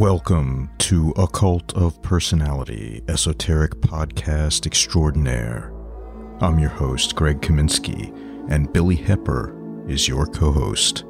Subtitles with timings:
[0.00, 5.74] Welcome to Occult of Personality, esoteric podcast extraordinaire.
[6.40, 8.10] I'm your host, Greg Kaminsky,
[8.50, 9.54] and Billy Hepper
[9.90, 11.04] is your co host.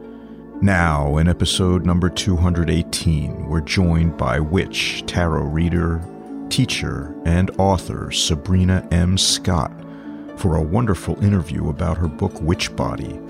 [0.60, 6.04] Now, in episode number 218, we're joined by witch, tarot reader,
[6.48, 9.16] teacher, and author Sabrina M.
[9.16, 9.70] Scott
[10.36, 13.24] for a wonderful interview about her book Witchbody,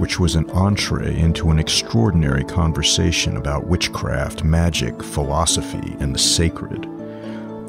[0.00, 6.84] which was an entree into an extraordinary conversation about witchcraft, magic, philosophy, and the sacred.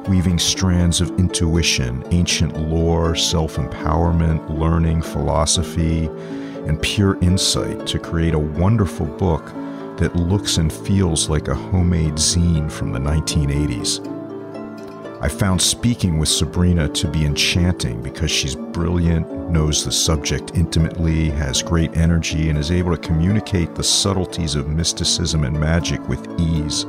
[0.07, 6.05] weaving strands of intuition, ancient lore, self empowerment, learning, philosophy,
[6.67, 9.45] and pure insight to create a wonderful book
[9.97, 14.07] that looks and feels like a homemade zine from the 1980s.
[15.21, 21.29] I found speaking with Sabrina to be enchanting because she's brilliant, knows the subject intimately,
[21.29, 26.27] has great energy, and is able to communicate the subtleties of mysticism and magic with
[26.39, 26.87] ease.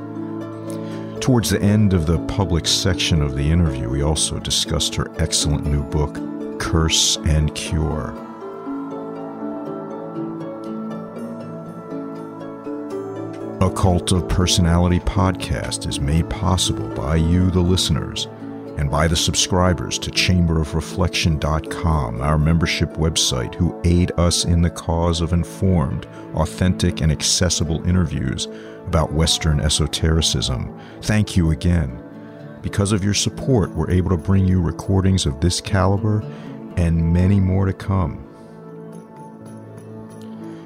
[1.22, 5.64] Towards the end of the public section of the interview, we also discussed her excellent
[5.64, 6.18] new book,
[6.58, 8.08] Curse and Cure.
[13.60, 18.26] Occult of Personality podcast is made possible by you, the listeners,
[18.78, 25.20] and by the subscribers to chamberofreflection.com, our membership website, who aid us in the cause
[25.20, 28.48] of informed, authentic, and accessible interviews
[28.86, 30.78] about Western esotericism.
[31.02, 31.98] Thank you again.
[32.62, 36.22] Because of your support, we're able to bring you recordings of this caliber
[36.76, 38.28] and many more to come.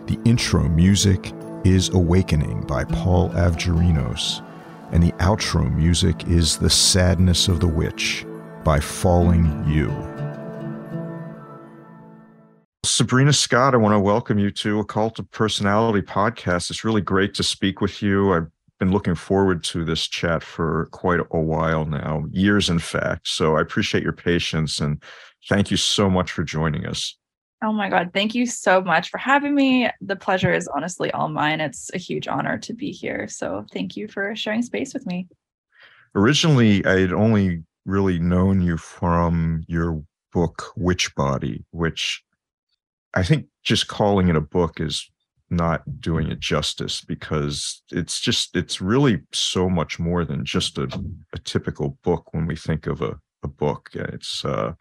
[0.07, 1.33] The intro music
[1.65, 4.46] is Awakening by Paul Avgerinos,
[4.93, 8.25] and the outro music is The Sadness of the Witch
[8.63, 9.91] by Falling You.
[12.85, 16.71] Sabrina Scott, I want to welcome you to Occult of Personality podcast.
[16.71, 18.33] It's really great to speak with you.
[18.33, 18.47] I've
[18.79, 23.29] been looking forward to this chat for quite a while now, years in fact.
[23.29, 25.03] So I appreciate your patience and
[25.49, 27.17] thank you so much for joining us.
[27.63, 28.11] Oh my God.
[28.13, 29.89] Thank you so much for having me.
[30.03, 31.61] The pleasure is honestly all mine.
[31.61, 33.29] It's a huge honor to be here.
[33.29, 35.27] So thank you for sharing space with me.
[36.15, 40.03] Originally, I had only really known you from your
[40.33, 42.23] book, Witchbody, which
[43.15, 45.11] I think just calling it a book is
[45.49, 50.89] not doing it justice because it's just, it's really so much more than just a,
[51.33, 53.91] a typical book when we think of a, a book.
[53.95, 54.75] It's, uh,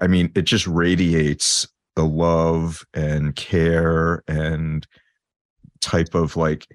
[0.00, 4.86] I mean, it just radiates the love and care and
[5.80, 6.66] type of like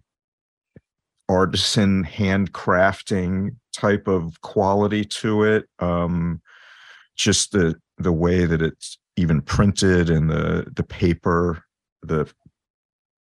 [1.27, 5.65] artisan handcrafting type of quality to it.
[5.79, 6.41] Um,
[7.15, 11.63] just the the way that it's even printed and the the paper,
[12.03, 12.31] the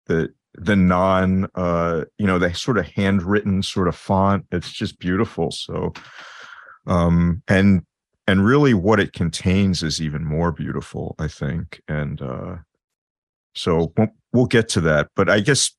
[0.08, 5.00] the the non uh you know the sort of handwritten sort of font it's just
[5.00, 5.94] beautiful so
[6.88, 7.84] um and
[8.28, 12.56] and really what it contains is even more beautiful i think and uh
[13.54, 15.72] so we'll, we'll get to that but i guess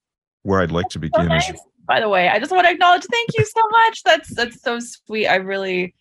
[0.42, 1.50] where i'd like to begin so nice.
[1.50, 4.62] is by the way i just want to acknowledge thank you so much that's that's
[4.62, 5.94] so sweet i really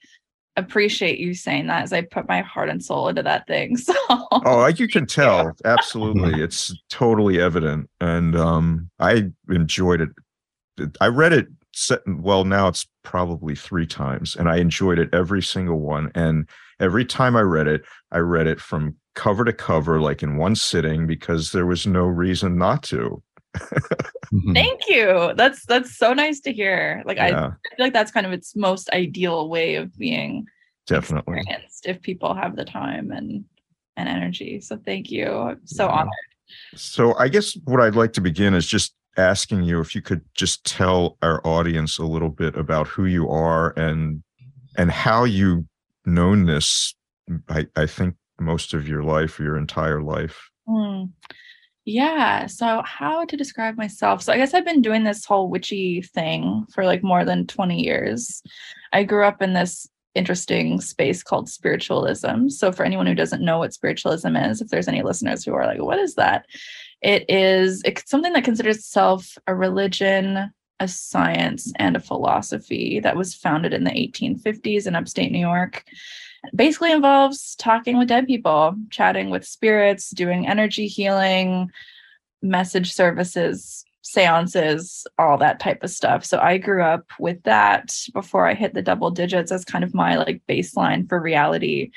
[0.58, 3.94] appreciate you saying that as i put my heart and soul into that thing so.
[4.10, 10.10] Oh you can tell absolutely it's totally evident and um i enjoyed it
[11.00, 11.48] i read it
[12.06, 16.48] well now it's probably three times and i enjoyed it every single one and
[16.80, 20.56] every time i read it i read it from cover to cover like in one
[20.56, 23.22] sitting because there was no reason not to.
[24.32, 24.54] Mm-hmm.
[24.54, 25.34] thank you.
[25.36, 27.04] That's that's so nice to hear.
[27.06, 27.26] Like yeah.
[27.26, 30.46] I, I feel like that's kind of its most ideal way of being
[30.88, 31.40] definitely.
[31.40, 33.44] experienced if people have the time and
[33.98, 34.62] and energy.
[34.62, 35.28] So thank you.
[35.28, 35.92] I'm so yeah.
[35.92, 36.14] honored.
[36.76, 40.22] So i guess what i'd like to begin is just asking you if you could
[40.36, 44.24] just tell our audience a little bit about who you are and
[44.78, 45.66] and how you
[46.06, 46.96] known this
[47.50, 50.50] I, I think most of your life your entire life.
[50.68, 51.12] Mm.
[51.86, 54.22] yeah so how to describe myself.
[54.22, 57.84] So i guess i've been doing this whole witchy thing for like more than 20
[57.84, 58.42] years.
[58.94, 62.50] I grew up in this interesting space called spiritualism.
[62.50, 65.66] So for anyone who doesn't know what spiritualism is if there's any listeners who are
[65.66, 66.46] like what is that
[67.02, 73.36] it is something that considers itself a religion, a science, and a philosophy that was
[73.36, 75.84] founded in the 1850s in upstate New York.
[76.44, 81.72] It basically involves talking with dead people, chatting with spirits, doing energy healing,
[82.42, 86.26] message services, seances, all that type of stuff.
[86.26, 89.94] So I grew up with that before I hit the double digits as kind of
[89.94, 91.92] my like baseline for reality.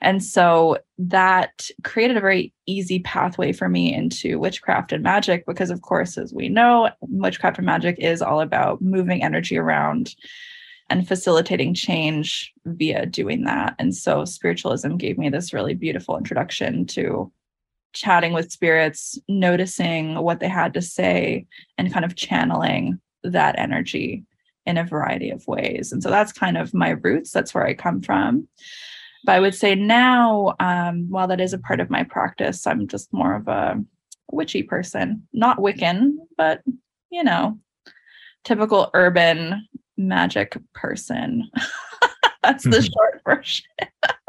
[0.00, 5.70] And so that created a very easy pathway for me into witchcraft and magic because
[5.70, 10.14] of course as we know, witchcraft and magic is all about moving energy around
[10.88, 13.74] and facilitating change via doing that.
[13.78, 17.32] And so spiritualism gave me this really beautiful introduction to
[17.96, 21.46] chatting with spirits, noticing what they had to say,
[21.78, 24.24] and kind of channeling that energy
[24.66, 25.92] in a variety of ways.
[25.92, 27.32] And so that's kind of my roots.
[27.32, 28.46] That's where I come from.
[29.24, 32.86] But I would say now, um, while that is a part of my practice, I'm
[32.86, 33.82] just more of a
[34.30, 36.62] witchy person, not Wiccan, but
[37.10, 37.58] you know,
[38.44, 39.66] typical urban
[39.96, 41.50] magic person.
[42.42, 43.64] That's the short version.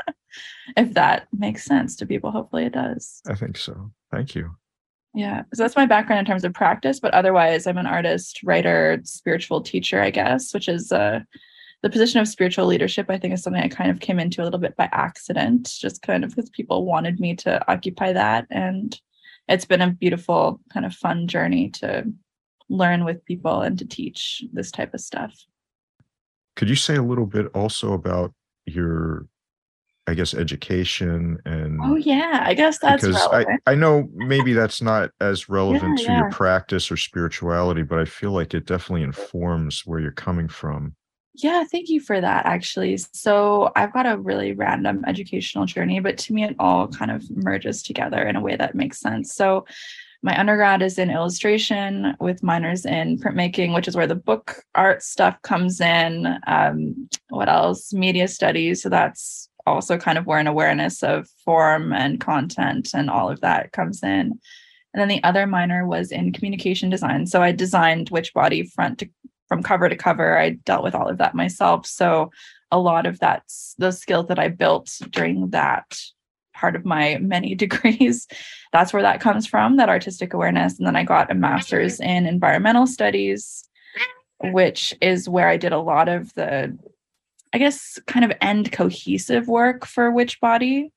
[0.75, 3.21] if that makes sense to people, hopefully it does.
[3.27, 3.91] I think so.
[4.11, 4.51] Thank you.
[5.13, 5.43] Yeah.
[5.53, 9.61] So that's my background in terms of practice, but otherwise I'm an artist, writer, spiritual
[9.61, 11.21] teacher, I guess, which is uh
[11.83, 14.45] the position of spiritual leadership, I think, is something I kind of came into a
[14.45, 18.47] little bit by accident, just kind of because people wanted me to occupy that.
[18.49, 18.99] And
[19.47, 22.05] it's been a beautiful, kind of fun journey to
[22.69, 25.33] learn with people and to teach this type of stuff.
[26.55, 28.33] Could you say a little bit also about
[28.65, 29.27] your,
[30.07, 31.79] I guess, education and?
[31.83, 33.61] Oh yeah, I guess that's because relevant.
[33.65, 37.99] I I know maybe that's not as relevant Yeah, to your practice or spirituality, but
[37.99, 40.95] I feel like it definitely informs where you're coming from.
[41.35, 42.97] Yeah, thank you for that, actually.
[43.13, 47.29] So I've got a really random educational journey, but to me, it all kind of
[47.29, 49.35] merges together in a way that makes sense.
[49.35, 49.65] So
[50.23, 55.03] my undergrad is in illustration with minors in printmaking, which is where the book art
[55.03, 56.39] stuff comes in.
[56.47, 57.93] Um, what else?
[57.93, 58.81] Media studies.
[58.81, 63.41] So that's also kind of where an awareness of form and content and all of
[63.41, 64.39] that comes in.
[64.93, 67.27] And then the other minor was in communication design.
[67.27, 69.09] So I designed Witchbody front to
[69.47, 70.37] from cover to cover.
[70.37, 71.85] I dealt with all of that myself.
[71.85, 72.31] So
[72.71, 75.99] a lot of that's those skills that I built during that
[76.53, 78.27] part of my many degrees.
[78.73, 80.77] That's where that comes from, that artistic awareness.
[80.77, 83.63] And then I got a master's in environmental studies,
[84.43, 86.77] which is where I did a lot of the,
[87.53, 90.91] I guess, kind of end cohesive work for Witchbody.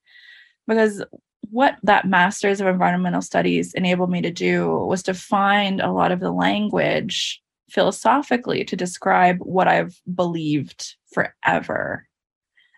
[0.67, 1.03] Because
[1.51, 6.13] what that master's of environmental studies enabled me to do was to find a lot
[6.13, 12.07] of the language philosophically to describe what I've believed forever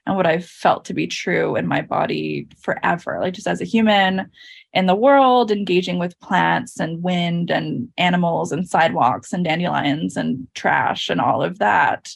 [0.07, 3.67] and what I've felt to be true in my body forever, like just as a
[3.67, 4.31] human
[4.73, 10.49] in the world, engaging with plants and wind and animals and sidewalks and dandelions and
[10.55, 12.11] trash and all of that.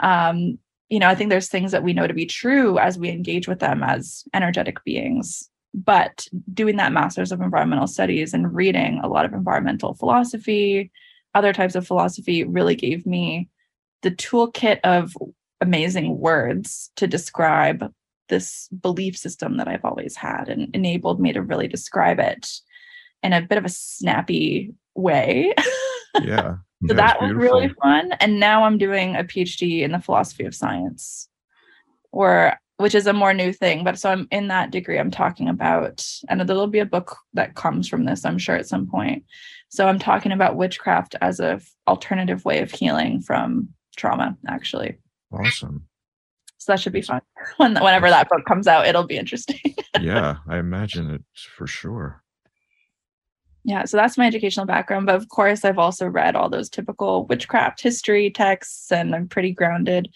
[0.00, 0.58] Um,
[0.90, 3.48] you know, I think there's things that we know to be true as we engage
[3.48, 5.48] with them as energetic beings.
[5.72, 10.90] But doing that master's of environmental studies and reading a lot of environmental philosophy,
[11.34, 13.48] other types of philosophy really gave me
[14.02, 15.16] the toolkit of
[15.60, 17.92] amazing words to describe
[18.28, 22.50] this belief system that I've always had and enabled me to really describe it
[23.22, 25.54] in a bit of a snappy way.
[26.22, 26.56] Yeah.
[26.88, 28.12] so that was really fun.
[28.20, 31.28] And now I'm doing a PhD in the philosophy of science,
[32.12, 33.84] or which is a more new thing.
[33.84, 37.54] But so I'm in that degree I'm talking about, and there'll be a book that
[37.54, 39.24] comes from this, I'm sure, at some point.
[39.68, 44.98] So I'm talking about witchcraft as a f- alternative way of healing from trauma, actually.
[45.32, 45.86] Awesome.
[46.58, 47.20] So that should be fun.
[47.56, 49.60] When whenever that book comes out, it'll be interesting.
[50.00, 52.22] Yeah, I imagine it for sure.
[53.64, 55.06] Yeah, so that's my educational background.
[55.06, 59.52] But of course, I've also read all those typical witchcraft history texts, and I'm pretty
[59.52, 60.08] grounded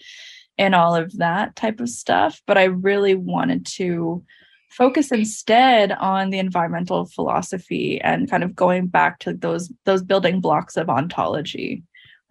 [0.57, 2.41] in all of that type of stuff.
[2.47, 4.23] But I really wanted to
[4.69, 10.41] focus instead on the environmental philosophy and kind of going back to those those building
[10.41, 11.81] blocks of ontology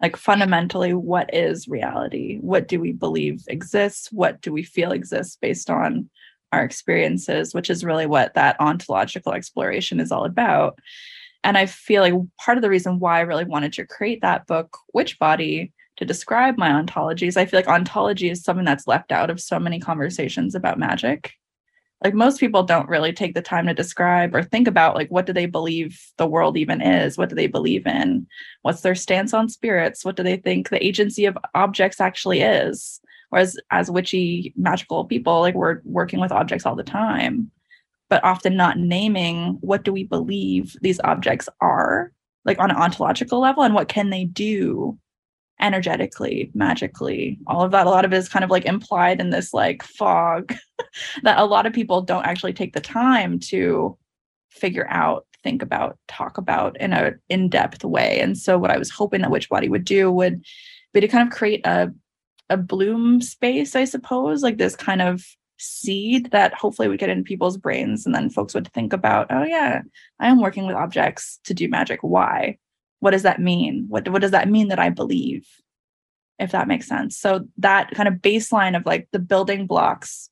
[0.01, 5.37] like fundamentally what is reality what do we believe exists what do we feel exists
[5.41, 6.07] based on
[6.51, 10.79] our experiences which is really what that ontological exploration is all about.
[11.43, 14.47] And i feel like part of the reason why i really wanted to create that
[14.47, 19.29] book Witchbody to describe my ontologies i feel like ontology is something that's left out
[19.29, 21.33] of so many conversations about magic.
[22.03, 25.25] Like most people don't really take the time to describe or think about like what
[25.25, 27.17] do they believe the world even is?
[27.17, 28.27] What do they believe in?
[28.61, 30.03] What's their stance on spirits?
[30.03, 32.99] What do they think the agency of objects actually is
[33.35, 37.51] whereas as witchy magical people like we're working with objects all the time
[38.07, 42.13] but often not naming what do we believe these objects are
[42.45, 44.97] like on an ontological level and what can they do
[45.59, 49.31] energetically magically all of that a lot of it is kind of like implied in
[49.31, 50.55] this like fog
[51.23, 53.97] that a lot of people don't actually take the time to
[54.49, 58.19] figure out think about, talk about in a in-depth way.
[58.19, 60.43] And so what I was hoping that Witchbody would do would
[60.91, 61.93] be to kind of create a
[62.49, 65.23] a bloom space, I suppose, like this kind of
[65.57, 69.43] seed that hopefully would get in people's brains and then folks would think about, oh
[69.43, 69.81] yeah,
[70.19, 71.99] I am working with objects to do magic.
[72.01, 72.57] Why?
[72.99, 73.85] What does that mean?
[73.87, 75.47] What what does that mean that I believe?
[76.37, 77.17] If that makes sense.
[77.17, 80.29] So that kind of baseline of like the building blocks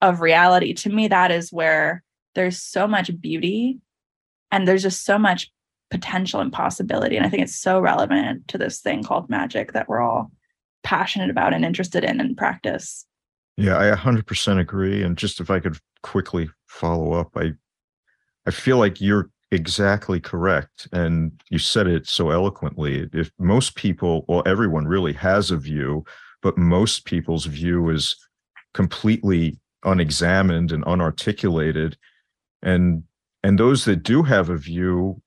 [0.00, 2.02] of reality, to me, that is where
[2.34, 3.78] there's so much beauty
[4.50, 5.50] and there's just so much
[5.90, 7.16] potential and possibility.
[7.16, 10.30] And I think it's so relevant to this thing called magic that we're all
[10.82, 13.06] passionate about and interested in and practice.
[13.56, 15.02] Yeah, I 100% agree.
[15.02, 17.52] And just if I could quickly follow up, I
[18.44, 20.88] I feel like you're exactly correct.
[20.92, 23.08] And you said it so eloquently.
[23.12, 26.04] If most people, well, everyone really has a view,
[26.40, 28.16] but most people's view is
[28.74, 31.94] completely unexamined and unarticulated.
[32.62, 33.04] And
[33.44, 35.20] and those that do have a view,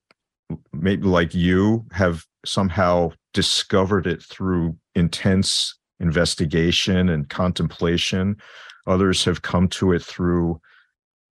[0.74, 8.38] maybe like you, have somehow discovered it through intense investigation and contemplation.
[8.88, 10.60] Others have come to it through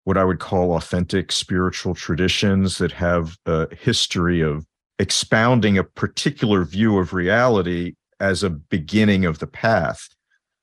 [0.05, 4.65] what I would call authentic spiritual traditions that have a history of
[4.99, 10.09] expounding a particular view of reality as a beginning of the path.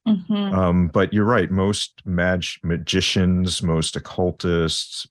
[0.08, 0.34] Mm-hmm.
[0.34, 1.50] Um, but you're right.
[1.50, 5.08] Most mag- magicians, most occultists,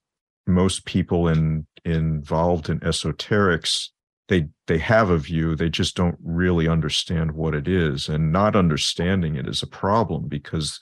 [0.47, 3.91] most people in involved in esoterics
[4.29, 8.57] they they have a view they just don't really understand what it is and not
[8.57, 10.81] understanding it is a problem because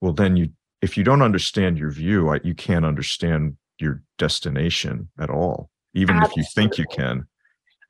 [0.00, 0.48] well then you
[0.80, 6.40] if you don't understand your view you can't understand your destination at all even Absolutely.
[6.40, 7.26] if you think you can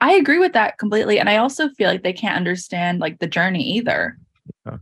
[0.00, 3.26] i agree with that completely and i also feel like they can't understand like the
[3.26, 4.18] journey either
[4.66, 4.76] yeah.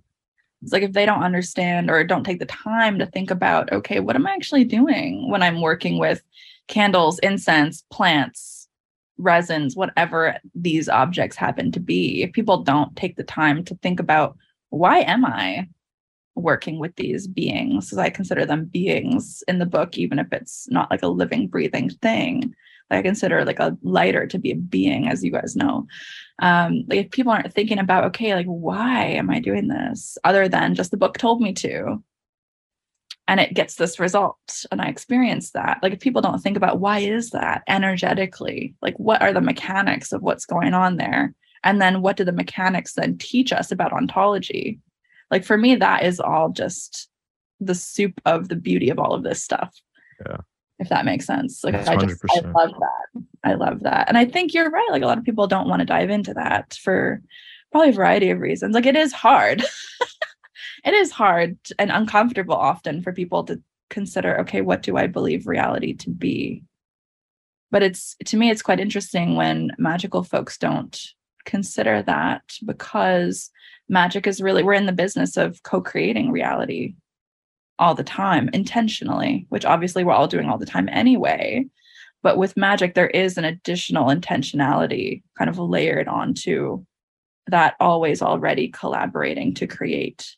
[0.63, 4.01] it's like if they don't understand or don't take the time to think about okay
[4.01, 6.23] what am i actually doing when i'm working with
[6.69, 8.60] candles incense plants
[9.21, 14.01] resins, whatever these objects happen to be, if people don't take the time to think
[14.01, 14.37] about
[14.71, 15.69] why am I
[16.35, 20.69] working with these beings, as I consider them beings in the book, even if it's
[20.71, 22.55] not like a living, breathing thing.
[22.91, 25.87] Like I consider like a lighter to be a being, as you guys know.
[26.41, 30.49] Um, like if people aren't thinking about, okay, like why am I doing this other
[30.49, 32.03] than just the book told me to?
[33.31, 35.79] And it gets this result and i experience that.
[35.83, 40.13] Like if people don't think about why is that energetically like what are the mechanics
[40.13, 41.33] of what's going on there?
[41.63, 44.81] And then what do the mechanics then teach us about ontology?
[45.31, 47.09] Like for me that is all just
[47.61, 49.73] the soup of the beauty of all of this stuff.
[50.27, 50.39] Yeah.
[50.81, 51.63] If that makes sense.
[51.63, 53.23] Like i just i love that.
[53.45, 54.09] I love that.
[54.09, 54.91] And i think you're right.
[54.91, 57.23] Like a lot of people don't want to dive into that for
[57.71, 58.75] probably a variety of reasons.
[58.75, 59.63] Like it is hard
[60.85, 63.61] it is hard and uncomfortable often for people to
[63.91, 66.63] consider okay what do i believe reality to be?
[67.71, 70.99] But it's to me it's quite interesting when magical folks don't
[71.45, 73.51] consider that because
[73.89, 76.95] magic is really we're in the business of co-creating reality
[77.79, 81.65] all the time intentionally which obviously we're all doing all the time anyway.
[82.23, 86.85] But with magic there is an additional intentionality kind of layered onto
[87.47, 90.37] that always already collaborating to create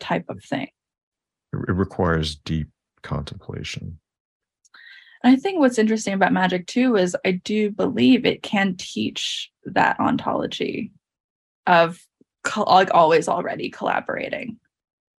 [0.00, 0.68] type of thing.
[1.52, 2.68] It requires deep
[3.02, 3.98] contemplation.
[5.22, 10.00] I think what's interesting about magic too is I do believe it can teach that
[10.00, 10.92] ontology
[11.66, 12.00] of
[12.56, 14.58] like always already collaborating.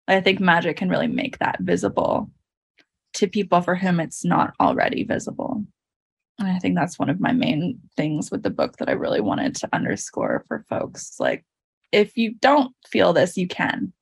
[0.09, 2.31] I think magic can really make that visible
[3.15, 5.65] to people for whom it's not already visible.
[6.39, 9.21] And I think that's one of my main things with the book that I really
[9.21, 11.17] wanted to underscore for folks.
[11.21, 11.45] Like,
[11.93, 13.93] if you don't feel this, you can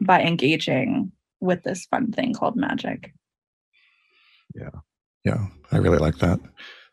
[0.00, 3.12] by engaging with this fun thing called magic.
[4.54, 4.70] Yeah.
[5.24, 6.40] Yeah, I really like that.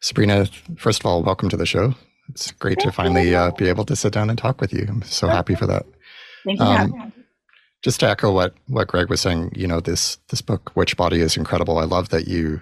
[0.02, 0.48] Sabrina,
[0.78, 1.96] first of all, welcome to the show.
[2.30, 4.86] It's great Thank to finally uh, be able to sit down and talk with you.
[4.88, 5.86] I'm so happy for that.
[6.46, 6.66] Thank you.
[6.66, 7.14] Um,
[7.84, 11.38] just to echo what what Greg was saying, you know, this this book, Witchbody, is
[11.38, 11.78] incredible.
[11.78, 12.62] I love that you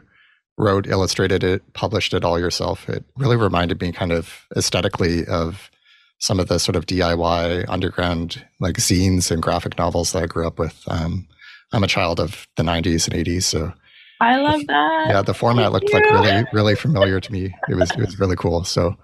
[0.57, 2.87] wrote, illustrated it, published it all yourself.
[2.87, 5.71] It really reminded me kind of aesthetically of
[6.19, 10.47] some of the sort of DIY underground like zines and graphic novels that I grew
[10.47, 10.81] up with.
[10.87, 11.27] Um,
[11.73, 13.73] I'm a child of the 90s and 80s, so
[14.21, 15.05] I love that.
[15.09, 15.99] Yeah, the format Thank looked you.
[15.99, 17.53] like really, really familiar to me.
[17.67, 18.63] It was, it was really cool.
[18.63, 18.95] So,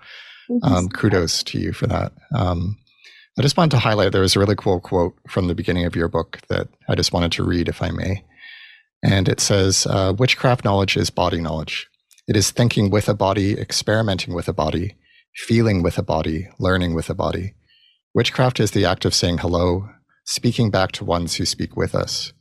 [0.63, 2.13] um, kudos to you for that.
[2.35, 2.77] Um,
[3.37, 5.95] I just wanted to highlight there was a really cool quote from the beginning of
[5.95, 8.23] your book that I just wanted to read, if I may.
[9.03, 11.87] And it says, uh, "Witchcraft knowledge is body knowledge.
[12.27, 14.95] It is thinking with a body, experimenting with a body,
[15.35, 17.53] feeling with a body, learning with a body.
[18.13, 19.89] Witchcraft is the act of saying hello,
[20.25, 22.33] speaking back to ones who speak with us.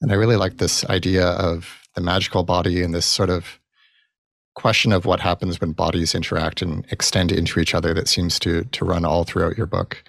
[0.00, 3.58] And I really like this idea of the magical body and this sort of
[4.54, 8.64] question of what happens when bodies interact and extend into each other that seems to
[8.64, 10.02] to run all throughout your book.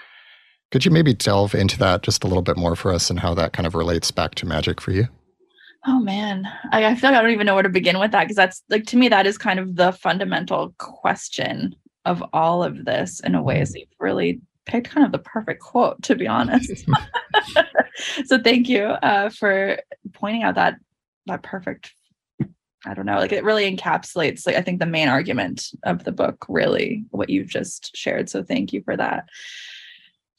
[0.72, 3.34] Could you maybe delve into that just a little bit more for us and how
[3.34, 5.08] that kind of relates back to magic for you?
[5.88, 8.24] Oh man, I, I feel like I don't even know where to begin with that
[8.24, 12.86] because that's like to me that is kind of the fundamental question of all of
[12.86, 13.64] this in a way.
[13.66, 16.86] So you've really picked kind of the perfect quote, to be honest.
[18.26, 19.80] so thank you uh, for
[20.14, 20.76] pointing out that
[21.28, 21.94] that perfect.
[22.84, 26.12] I don't know, like it really encapsulates, like I think the main argument of the
[26.12, 28.28] book, really what you've just shared.
[28.28, 29.30] So thank you for that.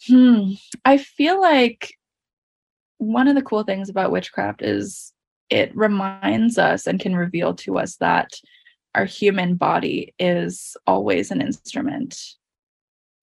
[0.08, 0.54] Hmm.
[0.84, 1.94] I feel like
[2.98, 5.12] one of the cool things about witchcraft is
[5.50, 8.32] it reminds us and can reveal to us that
[8.94, 12.18] our human body is always an instrument.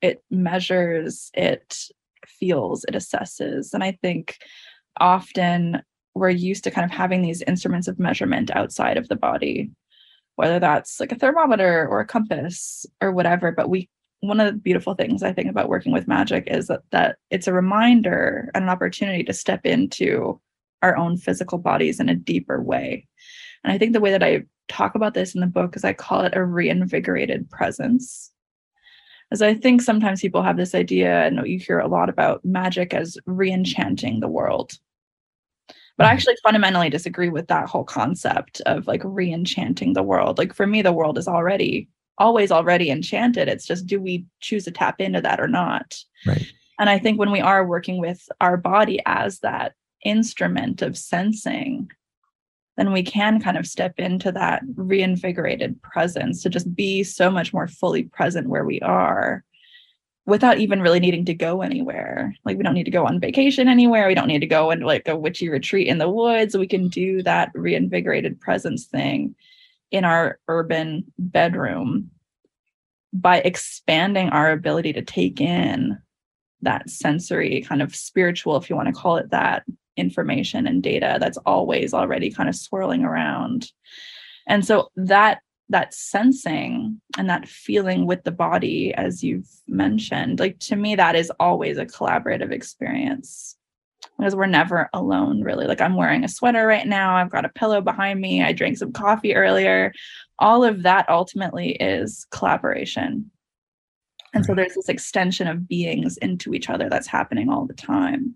[0.02, 1.78] It measures, it
[2.26, 3.74] feels, it assesses.
[3.74, 4.38] And I think
[5.00, 5.82] often
[6.16, 9.72] we're used to kind of having these instruments of measurement outside of the body,
[10.36, 13.52] whether that's like a thermometer or a compass or whatever.
[13.52, 13.90] But we,
[14.22, 17.48] one of the beautiful things I think about working with magic is that, that it's
[17.48, 20.42] a reminder and an opportunity to step into
[20.82, 23.08] our own physical bodies in a deeper way.
[23.64, 25.94] And I think the way that I talk about this in the book is I
[25.94, 28.32] call it a reinvigorated presence.
[29.32, 32.94] As I think sometimes people have this idea, and you hear a lot about magic
[32.94, 34.72] as re-enchanting the world.
[35.98, 36.16] But I mm-hmm.
[36.16, 40.38] actually fundamentally disagree with that whole concept of like re-enchanting the world.
[40.38, 43.48] Like for me, the world is already always already enchanted.
[43.48, 45.98] It's just do we choose to tap into that or not?
[46.26, 46.46] Right.
[46.80, 49.74] And I think when we are working with our body as that
[50.06, 51.90] instrument of sensing,
[52.80, 57.52] then we can kind of step into that reinvigorated presence to just be so much
[57.52, 59.44] more fully present where we are
[60.26, 62.34] without even really needing to go anywhere.
[62.46, 64.08] Like we don't need to go on vacation anywhere.
[64.08, 66.56] We don't need to go into like a witchy retreat in the woods.
[66.56, 69.36] We can do that reinvigorated presence thing
[69.92, 72.12] in our urban bedroom
[73.12, 75.98] by expanding our ability to take in
[76.62, 79.63] that sensory kind of spiritual, if you want to call it that,
[80.00, 83.72] information and data that's always already kind of swirling around.
[84.48, 85.40] And so that
[85.72, 91.16] that sensing and that feeling with the body as you've mentioned like to me that
[91.16, 93.56] is always a collaborative experience.
[94.18, 95.68] Because we're never alone really.
[95.68, 97.16] Like i'm wearing a sweater right now.
[97.16, 98.44] I've got a pillow behind me.
[98.44, 99.94] I drank some coffee earlier.
[100.40, 103.30] All of that ultimately is collaboration.
[104.34, 108.36] And so there's this extension of beings into each other that's happening all the time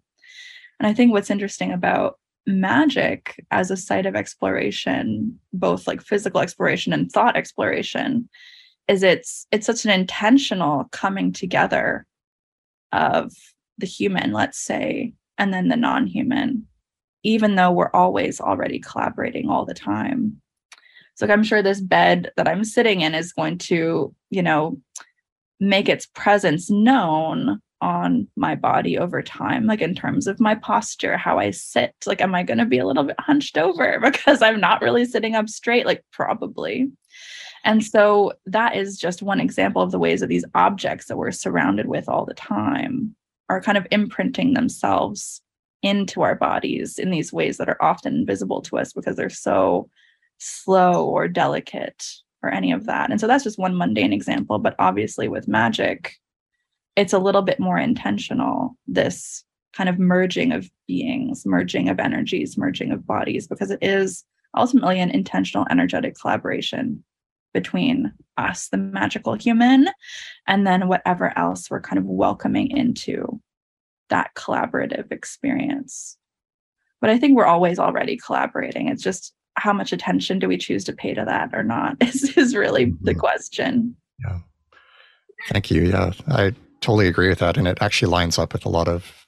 [0.83, 6.41] and I think what's interesting about magic as a site of exploration, both like physical
[6.41, 8.27] exploration and thought exploration,
[8.89, 12.05] is it's it's such an intentional coming together
[12.91, 13.31] of
[13.77, 16.67] the human, let's say, and then the non-human,
[17.23, 20.41] even though we're always already collaborating all the time.
[21.15, 24.81] So I'm sure this bed that I'm sitting in is going to, you know,
[25.61, 31.17] make its presence known on my body over time, like in terms of my posture,
[31.17, 31.93] how I sit.
[32.05, 35.03] Like, am I going to be a little bit hunched over because I'm not really
[35.03, 35.85] sitting up straight?
[35.85, 36.89] Like, probably.
[37.65, 41.31] And so that is just one example of the ways that these objects that we're
[41.31, 43.15] surrounded with all the time
[43.49, 45.41] are kind of imprinting themselves
[45.81, 49.89] into our bodies in these ways that are often invisible to us because they're so
[50.37, 52.05] slow or delicate
[52.41, 53.11] or any of that.
[53.11, 54.57] And so that's just one mundane example.
[54.57, 56.15] But obviously, with magic,
[56.95, 62.57] it's a little bit more intentional this kind of merging of beings merging of energies
[62.57, 64.23] merging of bodies because it is
[64.55, 67.03] ultimately an intentional energetic collaboration
[67.53, 69.87] between us the magical human
[70.47, 73.39] and then whatever else we're kind of welcoming into
[74.09, 76.17] that collaborative experience.
[76.99, 78.87] But i think we're always already collaborating.
[78.89, 82.35] It's just how much attention do we choose to pay to that or not is,
[82.37, 83.19] is really the mm-hmm.
[83.19, 83.95] question.
[84.19, 84.39] Yeah.
[85.49, 85.83] Thank you.
[85.85, 87.57] Yeah i totally agree with that.
[87.57, 89.25] And it actually lines up with a lot of,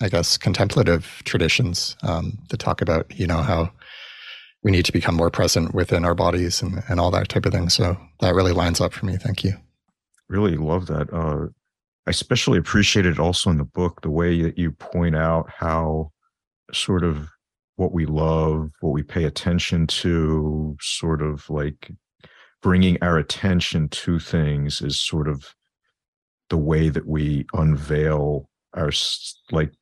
[0.00, 3.72] I guess, contemplative traditions um, that talk about, you know, how
[4.62, 7.52] we need to become more present within our bodies and, and all that type of
[7.52, 7.68] thing.
[7.68, 9.16] So that really lines up for me.
[9.16, 9.54] Thank you.
[10.28, 11.12] Really love that.
[11.12, 11.46] Uh,
[12.06, 16.10] I especially appreciated also in the book the way that you point out how
[16.72, 17.28] sort of
[17.76, 21.92] what we love, what we pay attention to, sort of like
[22.60, 25.54] bringing our attention to things is sort of
[26.50, 28.90] the way that we unveil our
[29.50, 29.72] like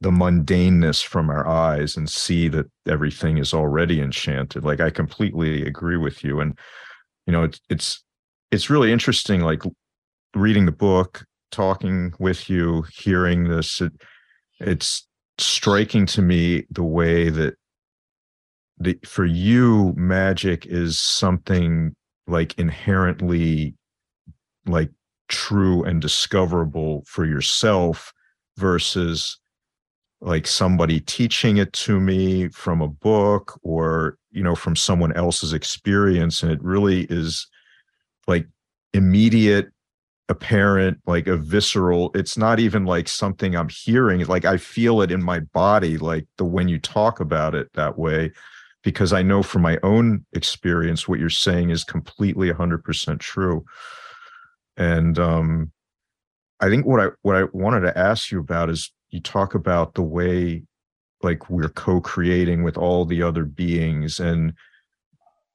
[0.00, 4.64] the mundaneness from our eyes and see that everything is already enchanted.
[4.64, 6.58] Like i completely agree with you and
[7.26, 8.04] you know it's it's
[8.50, 9.62] it's really interesting like
[10.34, 13.92] reading the book talking with you hearing this it,
[14.60, 15.06] it's
[15.38, 17.54] striking to me the way that
[18.78, 21.94] the for you magic is something
[22.26, 23.74] like inherently
[24.66, 24.90] like
[25.32, 28.12] true and discoverable for yourself
[28.58, 29.40] versus
[30.20, 35.52] like somebody teaching it to me from a book or you know from someone else's
[35.52, 37.48] experience and it really is
[38.28, 38.46] like
[38.92, 39.70] immediate
[40.28, 45.10] apparent like a visceral it's not even like something i'm hearing like i feel it
[45.10, 48.30] in my body like the when you talk about it that way
[48.84, 53.64] because i know from my own experience what you're saying is completely 100% true
[54.76, 55.70] and um
[56.60, 59.94] i think what i what i wanted to ask you about is you talk about
[59.94, 60.62] the way
[61.22, 64.52] like we're co-creating with all the other beings and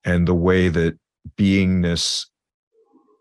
[0.05, 0.97] and the way that
[1.35, 2.25] beingness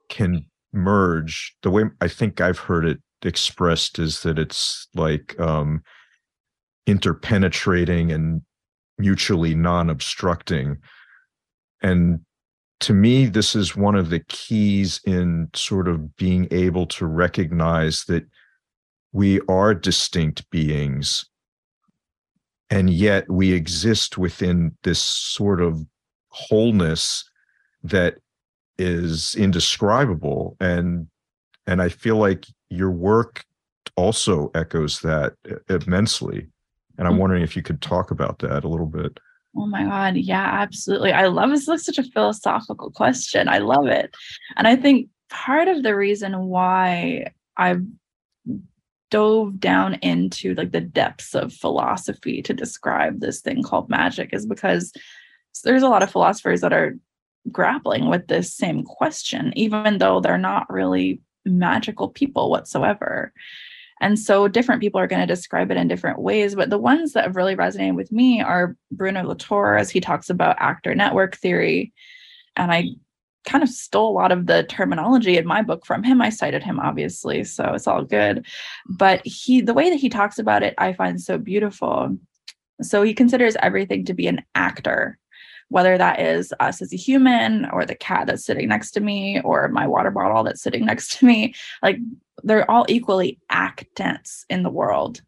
[0.09, 1.57] can merge.
[1.63, 5.83] The way i think i've heard it expressed is that it's like um
[6.87, 8.43] interpenetrating and
[8.99, 10.79] mutually non-obstructing.
[11.83, 12.21] And
[12.81, 18.05] to me this is one of the keys in sort of being able to recognize
[18.05, 18.25] that
[19.13, 21.27] we are distinct beings
[22.71, 25.85] and yet we exist within this sort of
[26.29, 27.29] wholeness
[27.83, 28.17] that
[28.79, 30.57] is indescribable.
[30.61, 31.09] And
[31.69, 33.45] and i feel like your work
[33.97, 35.35] also echoes that
[35.69, 36.49] immensely.
[36.99, 37.21] And i'm mm-hmm.
[37.21, 39.19] wondering if you could talk about that a little bit
[39.57, 40.17] oh my god.
[40.17, 41.13] Yeah absolutely.
[41.13, 43.49] I love this looks such a philosophical question.
[43.49, 44.15] I love it.
[44.57, 47.83] And i think part of the reason why i've
[49.11, 54.47] dove down into like the depths of philosophy to describe this thing called magic is
[54.47, 54.93] because
[55.65, 56.97] there's a lot of philosophers that are
[57.53, 63.33] grappling with this same question even though they're not really magical people whatsoever
[64.01, 67.13] and so different people are going to describe it in different ways but the ones
[67.13, 71.37] that have really resonated with me are bruno latour as he talks about actor network
[71.37, 71.93] theory
[72.57, 72.89] and i
[73.47, 76.21] kind of stole a lot of the terminology in my book from him.
[76.21, 78.45] I cited him obviously, so it's all good.
[78.87, 82.19] But he the way that he talks about it I find so beautiful.
[82.83, 85.19] So he considers everything to be an actor,
[85.69, 89.41] whether that is us as a human or the cat that's sitting next to me
[89.43, 91.55] or my water bottle that's sitting next to me.
[91.83, 91.99] Like
[92.43, 95.23] they're all equally actants in the world.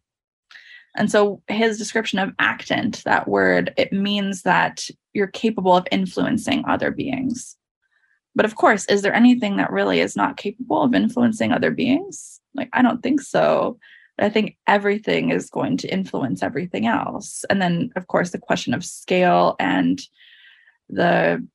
[0.97, 6.65] And so his description of actant, that word, it means that you're capable of influencing
[6.67, 7.57] other beings.
[8.35, 12.41] But of course, is there anything that really is not capable of influencing other beings?
[12.55, 13.79] Like, I don't think so.
[14.19, 17.45] I think everything is going to influence everything else.
[17.49, 20.01] And then, of course, the question of scale and
[20.89, 21.47] the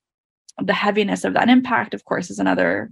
[0.60, 2.91] the heaviness of that impact, of course, is another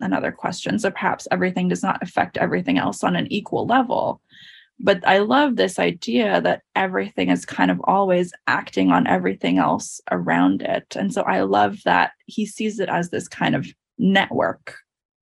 [0.00, 0.78] another question.
[0.78, 4.20] So perhaps everything does not affect everything else on an equal level
[4.82, 10.00] but I love this idea that everything is kind of always acting on everything else
[10.10, 10.96] around it.
[10.96, 13.66] And so I love that he sees it as this kind of
[13.98, 14.76] network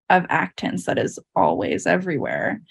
[0.09, 2.61] of actants that is always everywhere.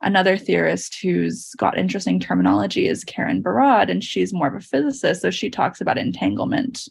[0.00, 5.20] Another theorist who's got interesting terminology is Karen Barad, and she's more of a physicist.
[5.20, 6.88] So she talks about entanglement.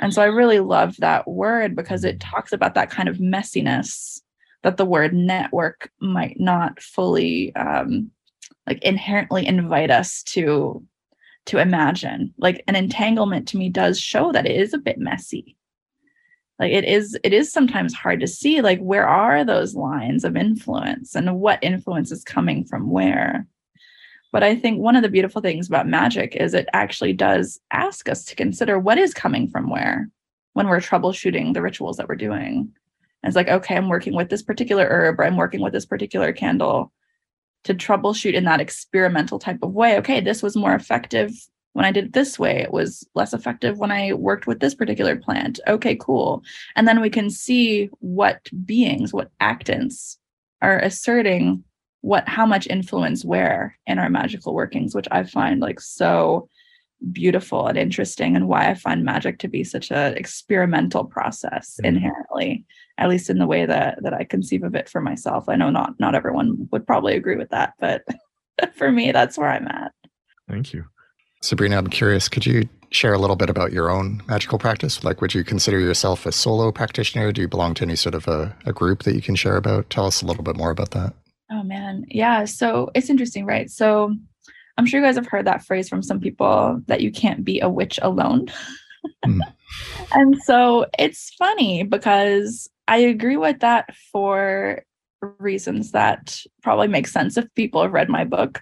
[0.00, 4.20] And so I really love that word because it talks about that kind of messiness
[4.62, 8.10] that the word network might not fully um,
[8.66, 10.84] like inherently invite us to
[11.46, 12.34] to imagine.
[12.38, 15.56] Like an entanglement to me does show that it is a bit messy.
[16.58, 20.36] Like it is it is sometimes hard to see like where are those lines of
[20.36, 23.46] influence and what influence is coming from where
[24.32, 28.08] but i think one of the beautiful things about magic is it actually does ask
[28.08, 30.08] us to consider what is coming from where
[30.54, 32.72] when we're troubleshooting the rituals that we're doing
[33.22, 35.86] and it's like okay i'm working with this particular herb or i'm working with this
[35.86, 36.92] particular candle
[37.64, 39.98] to troubleshoot in that experimental type of way.
[39.98, 41.32] Okay, this was more effective
[41.72, 42.58] when I did it this way.
[42.58, 45.60] It was less effective when I worked with this particular plant.
[45.68, 46.42] Okay, cool.
[46.74, 50.16] And then we can see what beings, what actants
[50.62, 51.64] are asserting
[52.02, 56.48] what how much influence where in our magical workings, which I find like so
[57.12, 61.96] beautiful and interesting and why I find magic to be such an experimental process mm-hmm.
[61.96, 62.66] inherently
[63.00, 65.48] at least in the way that that I conceive of it for myself.
[65.48, 68.04] I know not not everyone would probably agree with that, but
[68.74, 69.92] for me, that's where I'm at.
[70.48, 70.84] Thank you.
[71.42, 75.02] Sabrina, I'm curious, could you share a little bit about your own magical practice?
[75.02, 77.32] Like, would you consider yourself a solo practitioner?
[77.32, 79.88] Do you belong to any sort of a, a group that you can share about?
[79.88, 81.14] Tell us a little bit more about that.
[81.50, 82.04] Oh, man.
[82.08, 82.44] Yeah.
[82.44, 83.70] So it's interesting, right?
[83.70, 84.14] So
[84.76, 87.60] I'm sure you guys have heard that phrase from some people that you can't be
[87.60, 88.50] a witch alone.
[89.24, 89.40] mm.
[90.12, 94.82] And so it's funny because I agree with that for
[95.38, 98.60] reasons that probably make sense if people have read my book.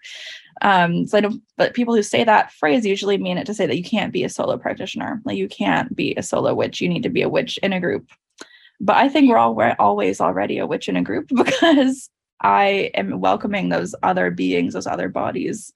[0.61, 3.66] Um, so I don't, but people who say that phrase usually mean it to say
[3.66, 5.22] that you can't be a solo practitioner.
[5.24, 6.81] Like you can't be a solo witch.
[6.81, 8.09] You need to be a witch in a group.
[8.81, 12.90] But I think we're all we're always already a witch in a group because I
[12.94, 15.72] am welcoming those other beings, those other bodies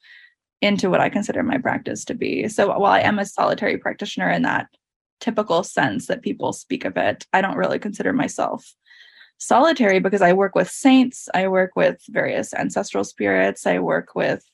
[0.61, 2.49] into what I consider my practice to be.
[2.49, 4.69] So while I am a solitary practitioner in that
[5.21, 8.73] typical sense that people speak of it, I don't really consider myself
[9.39, 14.45] solitary because I work with saints, I work with various ancestral spirits, I work with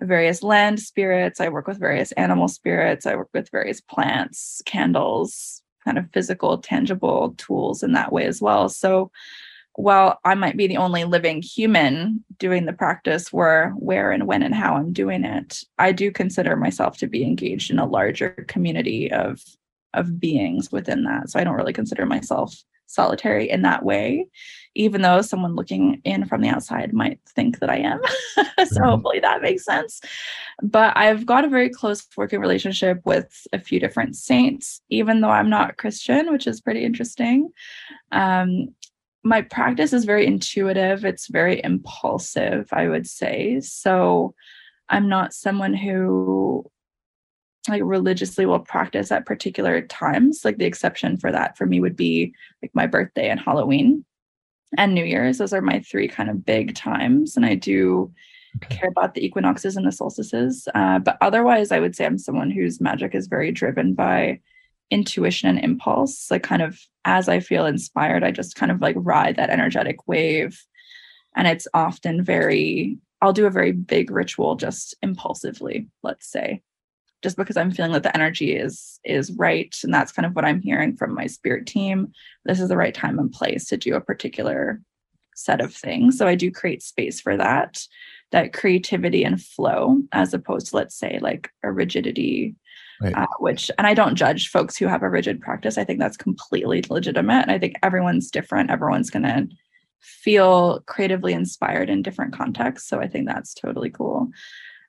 [0.00, 5.62] various land spirits, I work with various animal spirits, I work with various plants, candles,
[5.84, 8.68] kind of physical, tangible tools in that way as well.
[8.68, 9.10] So
[9.78, 14.42] while I might be the only living human doing the practice where where and when
[14.42, 18.30] and how I'm doing it, I do consider myself to be engaged in a larger
[18.48, 19.40] community of
[19.94, 21.30] of beings within that.
[21.30, 24.26] So I don't really consider myself solitary in that way,
[24.74, 28.00] even though someone looking in from the outside might think that I am.
[28.34, 28.82] so mm-hmm.
[28.82, 30.00] hopefully that makes sense.
[30.60, 35.30] But I've got a very close working relationship with a few different saints, even though
[35.30, 37.50] I'm not Christian, which is pretty interesting.
[38.10, 38.74] Um,
[39.24, 43.60] my practice is very intuitive, it's very impulsive, I would say.
[43.60, 44.34] So
[44.88, 46.70] I'm not someone who
[47.68, 50.44] like religiously will practice at particular times.
[50.44, 54.04] Like the exception for that for me would be like my birthday and Halloween
[54.76, 55.38] and New Year's.
[55.38, 57.36] Those are my three kind of big times.
[57.36, 58.12] And I do
[58.56, 58.76] okay.
[58.76, 60.68] care about the equinoxes and the solstices.
[60.74, 64.40] Uh, but otherwise, I would say I'm someone whose magic is very driven by
[64.90, 66.30] intuition and impulse.
[66.30, 70.06] Like, kind of as I feel inspired, I just kind of like ride that energetic
[70.06, 70.60] wave.
[71.36, 76.62] And it's often very, I'll do a very big ritual just impulsively, let's say
[77.22, 80.44] just because i'm feeling that the energy is is right and that's kind of what
[80.44, 82.12] i'm hearing from my spirit team
[82.44, 84.80] this is the right time and place to do a particular
[85.34, 87.80] set of things so i do create space for that
[88.30, 92.54] that creativity and flow as opposed to let's say like a rigidity
[93.00, 93.14] right.
[93.14, 96.16] uh, which and i don't judge folks who have a rigid practice i think that's
[96.16, 99.48] completely legitimate i think everyone's different everyone's going to
[100.00, 104.30] feel creatively inspired in different contexts so i think that's totally cool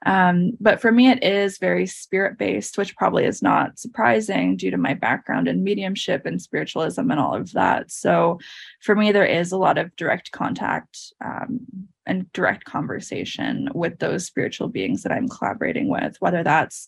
[0.05, 4.71] um, but for me, it is very spirit based, which probably is not surprising due
[4.71, 7.91] to my background in mediumship and spiritualism and all of that.
[7.91, 8.39] So
[8.81, 11.59] for me, there is a lot of direct contact um,
[12.05, 16.87] and direct conversation with those spiritual beings that I'm collaborating with, whether that's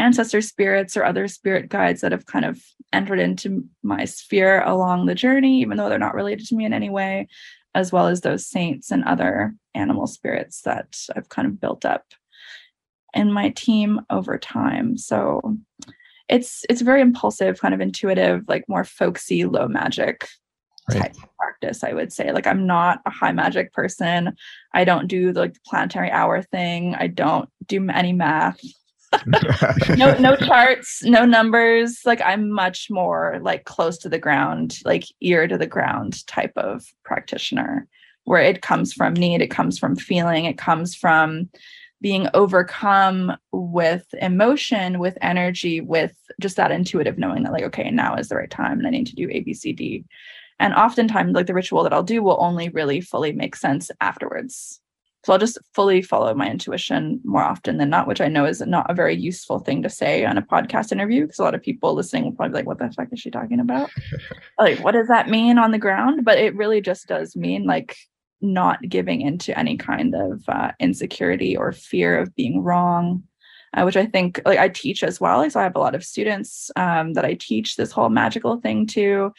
[0.00, 2.60] ancestor spirits or other spirit guides that have kind of
[2.92, 6.72] entered into my sphere along the journey, even though they're not related to me in
[6.72, 7.28] any way,
[7.74, 12.04] as well as those saints and other animal spirits that I've kind of built up
[13.14, 14.96] in my team over time.
[14.96, 15.56] So
[16.28, 20.26] it's it's very impulsive, kind of intuitive, like more folksy, low magic
[20.90, 21.02] right.
[21.02, 22.32] type of practice, I would say.
[22.32, 24.36] Like I'm not a high magic person.
[24.72, 26.94] I don't do the, like the planetary hour thing.
[26.94, 28.60] I don't do any math.
[29.96, 32.00] no no charts, no numbers.
[32.04, 36.52] Like I'm much more like close to the ground, like ear to the ground type
[36.56, 37.88] of practitioner
[38.24, 41.48] where it comes from need, it comes from feeling, it comes from
[42.00, 48.14] being overcome with emotion, with energy, with just that intuitive knowing that, like, okay, now
[48.14, 50.04] is the right time and I need to do A, B, C, D.
[50.58, 54.80] And oftentimes, like the ritual that I'll do will only really fully make sense afterwards.
[55.24, 58.60] So I'll just fully follow my intuition more often than not, which I know is
[58.62, 61.62] not a very useful thing to say on a podcast interview because a lot of
[61.62, 63.90] people listening will probably be like, what the fuck is she talking about?
[64.58, 66.24] like, what does that mean on the ground?
[66.24, 67.96] But it really just does mean like
[68.40, 73.22] not giving into any kind of uh, insecurity or fear of being wrong
[73.76, 76.04] uh, which i think like i teach as well so i have a lot of
[76.04, 79.32] students um, that i teach this whole magical thing to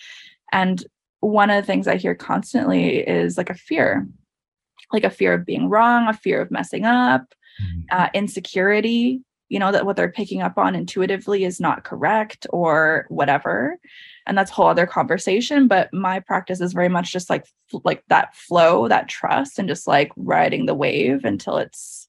[0.51, 0.85] and
[1.19, 4.07] one of the things i hear constantly is like a fear
[4.93, 7.81] like a fear of being wrong a fear of messing up mm-hmm.
[7.91, 13.05] uh, insecurity you know that what they're picking up on intuitively is not correct or
[13.09, 13.77] whatever
[14.25, 17.45] and that's a whole other conversation but my practice is very much just like
[17.83, 22.07] like that flow that trust and just like riding the wave until it's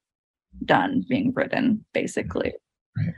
[0.64, 2.54] done being written basically
[2.96, 3.14] right.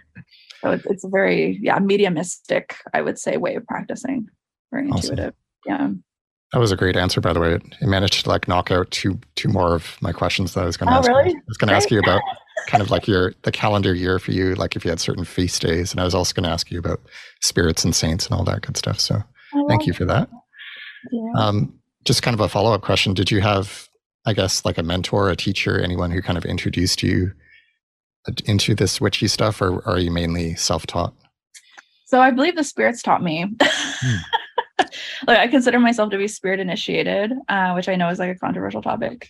[0.62, 4.26] so it's, it's a very yeah mediumistic i would say way of practicing
[4.72, 5.10] very awesome.
[5.10, 5.34] intuitive
[5.66, 5.90] yeah
[6.54, 7.54] that was a great answer, by the way.
[7.54, 10.76] It managed to like knock out two two more of my questions that I was
[10.76, 11.08] going to oh, ask.
[11.08, 11.30] Really?
[11.30, 11.36] You.
[11.36, 12.22] I was going to ask you about
[12.68, 15.60] kind of like your the calendar year for you, like if you had certain feast
[15.62, 15.90] days.
[15.90, 17.00] And I was also going to ask you about
[17.40, 19.00] spirits and saints and all that good stuff.
[19.00, 19.20] So
[19.66, 20.28] thank you for that.
[21.10, 21.32] Yeah.
[21.36, 23.88] Um, just kind of a follow up question: Did you have,
[24.24, 27.32] I guess, like a mentor, a teacher, anyone who kind of introduced you
[28.46, 31.14] into this witchy stuff, or, or are you mainly self taught?
[32.06, 33.52] So I believe the spirits taught me.
[33.60, 34.16] Hmm.
[35.26, 38.38] Like I consider myself to be spirit initiated, uh, which I know is like a
[38.38, 39.28] controversial topic.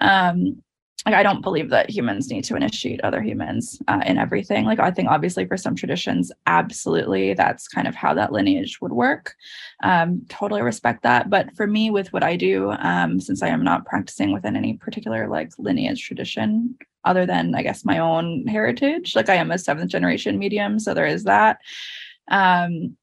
[0.00, 0.62] Um,
[1.06, 4.64] like I don't believe that humans need to initiate other humans uh, in everything.
[4.64, 8.92] Like I think obviously for some traditions, absolutely, that's kind of how that lineage would
[8.92, 9.34] work.
[9.82, 11.30] Um, totally respect that.
[11.30, 14.74] But for me, with what I do, um, since I am not practicing within any
[14.74, 19.58] particular like lineage tradition, other than I guess my own heritage, like I am a
[19.58, 21.60] seventh generation medium, so there is that.
[22.30, 22.96] Um,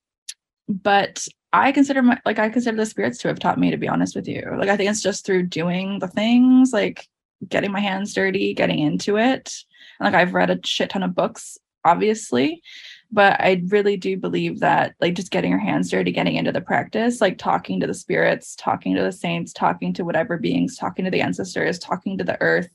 [0.68, 3.88] but I consider my like I consider the spirits to have taught me to be
[3.88, 4.44] honest with you.
[4.58, 7.08] Like I think it's just through doing the things like
[7.48, 9.54] getting my hands dirty, getting into it.
[10.02, 12.62] Like I've read a shit ton of books, obviously,
[13.10, 16.60] but I really do believe that like just getting your hands dirty, getting into the
[16.60, 21.06] practice, like talking to the spirits, talking to the saints, talking to whatever beings, talking
[21.06, 22.70] to the ancestors, talking to the earth,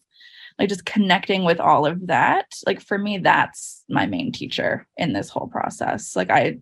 [0.58, 2.46] like just connecting with all of that.
[2.66, 6.16] Like for me, that's my main teacher in this whole process.
[6.16, 6.58] Like I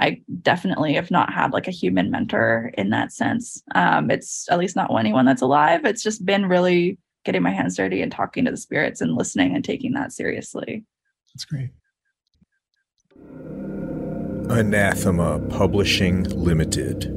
[0.00, 3.62] I definitely have not had like a human mentor in that sense.
[3.74, 5.84] Um, it's at least not anyone that's alive.
[5.84, 9.54] It's just been really getting my hands dirty and talking to the spirits and listening
[9.54, 10.84] and taking that seriously.
[11.34, 11.70] That's great.
[14.48, 17.14] Anathema Publishing Limited.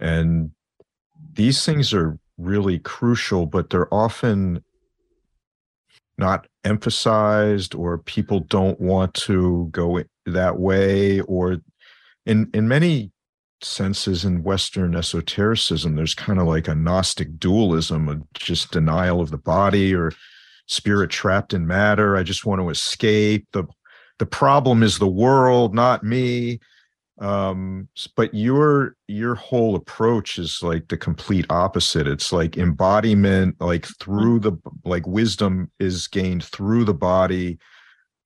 [0.00, 0.50] And
[1.32, 4.64] these things are really crucial, but they're often
[6.18, 11.58] not emphasized or people don't want to go that way or
[12.26, 13.10] in in many
[13.62, 19.30] senses in western esotericism there's kind of like a gnostic dualism of just denial of
[19.30, 20.12] the body or
[20.70, 22.16] spirit trapped in matter.
[22.16, 23.46] I just want to escape.
[23.52, 23.64] The
[24.18, 26.60] the problem is the world not me
[27.20, 32.06] um but your your whole approach is like the complete opposite.
[32.06, 34.52] It's like embodiment like through the
[34.84, 37.58] like wisdom is gained through the body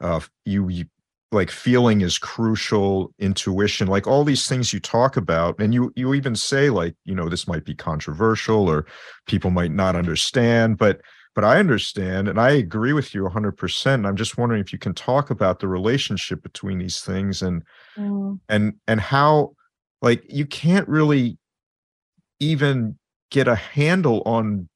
[0.01, 0.85] uh you, you
[1.33, 6.15] like feeling is crucial intuition like all these things you talk about and you you
[6.15, 8.87] even say like you know this might be controversial or
[9.27, 11.01] people might not understand but
[11.35, 14.95] but i understand and i agree with you 100% i'm just wondering if you can
[14.95, 17.65] talk about the relationship between these things and
[17.97, 18.39] mm.
[18.49, 19.55] and and how
[20.03, 21.39] like you can't really
[22.41, 22.99] even
[23.31, 24.69] get a handle on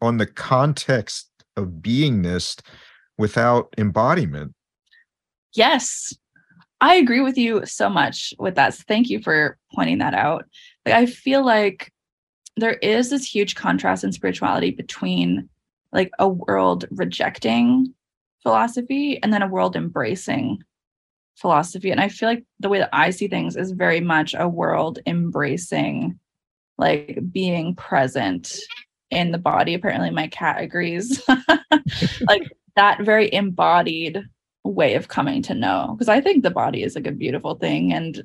[0.00, 2.60] on the context of beingness
[3.18, 4.54] without embodiment
[5.54, 6.12] Yes.
[6.80, 8.74] I agree with you so much with that.
[8.74, 10.46] So thank you for pointing that out.
[10.84, 11.92] Like I feel like
[12.56, 15.48] there is this huge contrast in spirituality between
[15.92, 17.94] like a world rejecting
[18.42, 20.62] philosophy and then a world embracing
[21.36, 21.90] philosophy.
[21.90, 24.98] And I feel like the way that I see things is very much a world
[25.06, 26.18] embracing
[26.78, 28.56] like being present
[29.10, 29.74] in the body.
[29.74, 31.22] Apparently my cat agrees.
[32.28, 34.22] like that very embodied
[34.64, 37.92] way of coming to know because i think the body is like a beautiful thing
[37.92, 38.22] and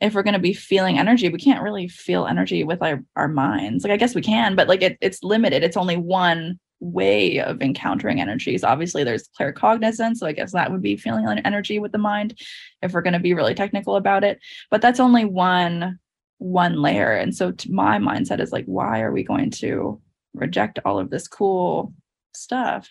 [0.00, 3.28] if we're going to be feeling energy we can't really feel energy with our, our
[3.28, 7.38] minds like i guess we can but like it, it's limited it's only one way
[7.40, 8.64] of encountering energies.
[8.64, 12.38] Obviously there's claircognizance so i guess that would be feeling an energy with the mind
[12.82, 14.38] if we're going to be really technical about it
[14.70, 15.98] but that's only one
[16.38, 20.00] one layer and so my mindset is like why are we going to
[20.34, 21.92] reject all of this cool
[22.34, 22.88] stuff?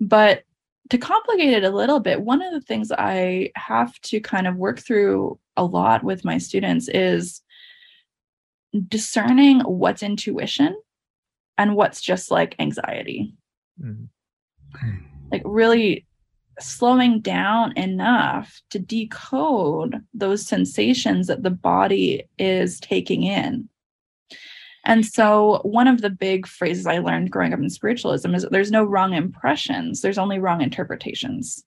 [0.00, 0.44] But
[0.90, 4.56] to complicate it a little bit, one of the things I have to kind of
[4.56, 7.42] work through a lot with my students is
[8.88, 10.76] discerning what's intuition
[11.58, 13.34] and what's just like anxiety.
[13.82, 14.04] Mm-hmm.
[15.32, 16.06] Like, really
[16.58, 23.68] slowing down enough to decode those sensations that the body is taking in
[24.86, 28.70] and so, one of the big phrases I learned growing up in spiritualism is there's
[28.70, 31.64] no wrong impressions, there's only wrong interpretations.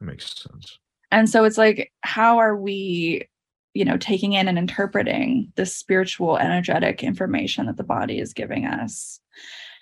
[0.00, 0.80] That makes sense.
[1.12, 3.28] And so, it's like, how are we
[3.76, 8.66] you know taking in and interpreting the spiritual energetic information that the body is giving
[8.66, 9.20] us.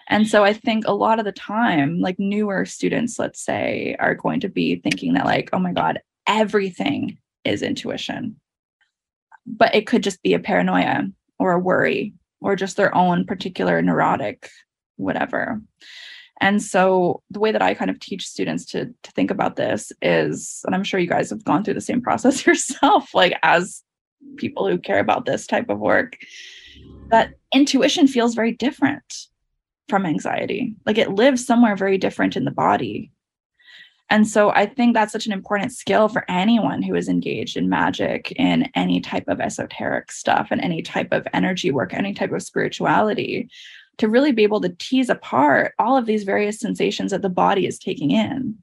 [0.08, 4.14] And so i think a lot of the time like newer students let's say are
[4.14, 8.36] going to be thinking that like oh my god everything is intuition.
[9.46, 11.04] But it could just be a paranoia
[11.38, 14.50] or a worry or just their own particular neurotic
[14.96, 15.60] whatever
[16.44, 19.90] and so the way that I kind of teach students to, to think about this
[20.02, 23.82] is, and I'm sure you guys have gone through the same process yourself, like as
[24.36, 26.18] people who care about this type of work,
[27.08, 29.26] that intuition feels very different
[29.88, 30.74] from anxiety.
[30.84, 33.10] Like it lives somewhere very different in the body.
[34.10, 37.70] And so I think that's such an important skill for anyone who is engaged in
[37.70, 42.32] magic, in any type of esoteric stuff, and any type of energy work, any type
[42.32, 43.48] of spirituality,
[43.98, 47.66] to really be able to tease apart all of these various sensations that the body
[47.66, 48.56] is taking in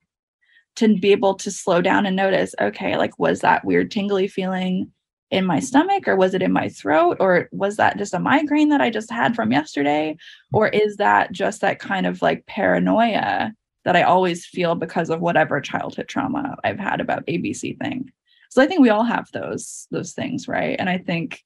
[0.76, 4.92] to be able to slow down and notice okay like was that weird tingly feeling
[5.32, 8.70] in my stomach or was it in my throat or was that just a migraine
[8.70, 10.16] that i just had from yesterday?
[10.52, 10.82] Or mm-hmm.
[10.82, 13.54] is that just that kind of like paranoia
[13.86, 18.12] that i always feel because of whatever childhood trauma i've had about abc thing?
[18.50, 20.76] So i think we all have those those things right?
[20.78, 21.42] And i think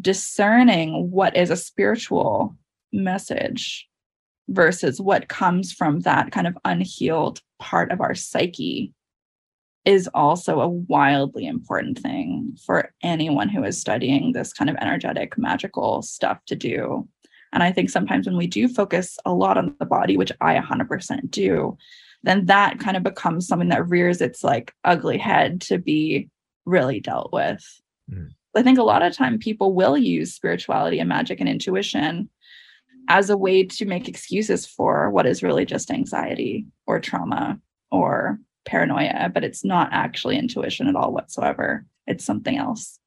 [0.00, 2.56] discerning what is a spiritual
[2.94, 3.88] message
[4.48, 8.92] versus what comes from that kind of unhealed part of our psyche
[9.84, 15.36] is also a wildly important thing for anyone who is studying this kind of energetic
[15.36, 17.08] magical stuff to do
[17.52, 20.56] and i think sometimes when we do focus a lot on the body which i
[20.56, 21.76] 100% do
[22.22, 26.28] then that kind of becomes something that rears its like ugly head to be
[26.64, 27.62] really dealt with
[28.10, 28.28] mm.
[28.56, 32.28] i think a lot of time people will use spirituality and magic and intuition
[33.08, 37.58] as a way to make excuses for what is really just anxiety or trauma
[37.90, 41.84] or paranoia, but it's not actually intuition at all whatsoever.
[42.06, 42.98] It's something else.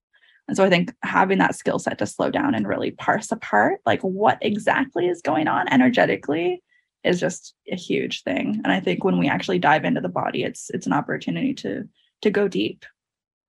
[0.47, 3.81] And so I think having that skill set to slow down and really parse apart
[3.85, 6.63] like what exactly is going on energetically
[7.03, 8.61] is just a huge thing.
[8.63, 11.87] And I think when we actually dive into the body, it's it's an opportunity to
[12.21, 12.85] to go deep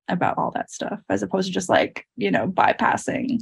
[0.09, 3.39] about all that stuff as opposed to just like, you know, bypassing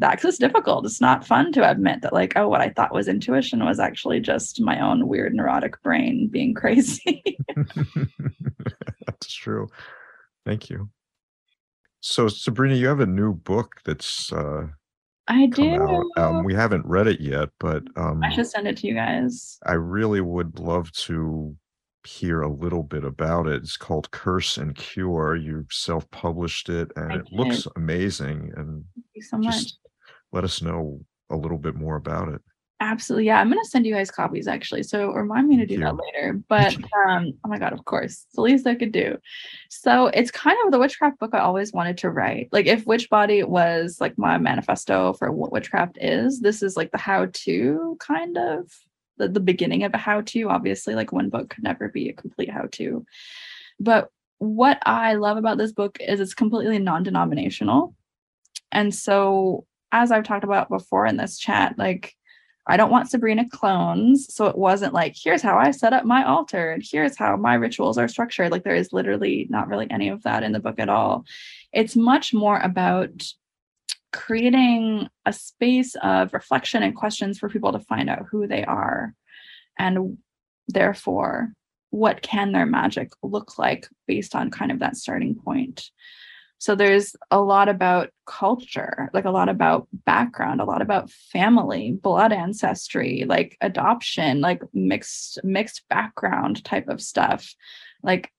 [0.00, 0.84] that because it's difficult.
[0.84, 4.20] It's not fun to admit that, like, oh, what I thought was intuition was actually
[4.20, 7.22] just my own weird neurotic brain being crazy.
[9.06, 9.68] that's true.
[10.44, 10.90] Thank you.
[12.00, 14.68] So, Sabrina, you have a new book that's uh,
[15.28, 16.10] I do.
[16.16, 19.58] Um, we haven't read it yet, but um, I should send it to you guys.
[19.66, 21.54] I really would love to
[22.06, 23.62] hear a little bit about it.
[23.62, 25.36] It's called Curse and Cure.
[25.36, 28.50] You self-published it, and it looks amazing.
[28.56, 29.74] And Thank you so much
[30.32, 31.00] let us know
[31.30, 32.40] a little bit more about it.
[32.82, 33.26] Absolutely.
[33.26, 33.38] Yeah.
[33.38, 34.82] I'm going to send you guys copies actually.
[34.84, 36.40] So remind me to do that later.
[36.48, 36.74] But
[37.06, 38.24] um, oh my God, of course.
[38.24, 39.18] It's the least I could do.
[39.68, 42.48] So it's kind of the witchcraft book I always wanted to write.
[42.52, 46.98] Like if Witchbody was like my manifesto for what witchcraft is, this is like the
[46.98, 48.72] how-to kind of
[49.18, 50.48] the, the beginning of a how-to.
[50.48, 53.04] Obviously, like one book could never be a complete how-to.
[53.78, 54.08] But
[54.38, 57.94] what I love about this book is it's completely non-denominational.
[58.72, 62.14] And so as I've talked about before in this chat, like
[62.66, 64.32] I don't want Sabrina clones.
[64.32, 67.54] So it wasn't like, here's how I set up my altar and here's how my
[67.54, 68.52] rituals are structured.
[68.52, 71.24] Like there is literally not really any of that in the book at all.
[71.72, 73.24] It's much more about
[74.12, 79.14] creating a space of reflection and questions for people to find out who they are
[79.78, 80.18] and
[80.68, 81.52] therefore
[81.90, 85.90] what can their magic look like based on kind of that starting point
[86.60, 91.92] so there's a lot about culture, like a lot about background, a lot about family,
[91.92, 97.54] blood ancestry, like adoption, like mixed mixed background type of stuff.
[98.02, 98.30] Like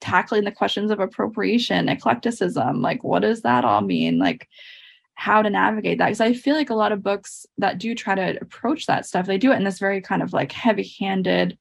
[0.00, 4.20] tackling the questions of appropriation, eclecticism, like what does that all mean?
[4.20, 4.48] Like
[5.16, 8.14] how to navigate that because i feel like a lot of books that do try
[8.14, 11.56] to approach that stuff they do it in this very kind of like heavy handed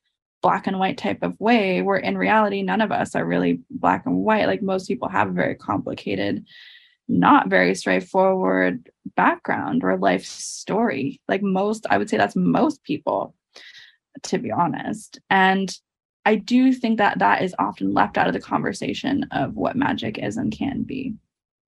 [0.45, 4.05] black and white type of way where in reality none of us are really black
[4.05, 4.45] and white.
[4.45, 6.45] Like most people have a very complicated
[7.07, 11.19] not very straightforward background or life story.
[11.27, 13.33] Like most i would say that's most people
[14.21, 15.19] to be honest.
[15.31, 15.75] And
[16.25, 20.19] i do think that that is often left out of the conversation of what magic
[20.19, 21.15] is and can be.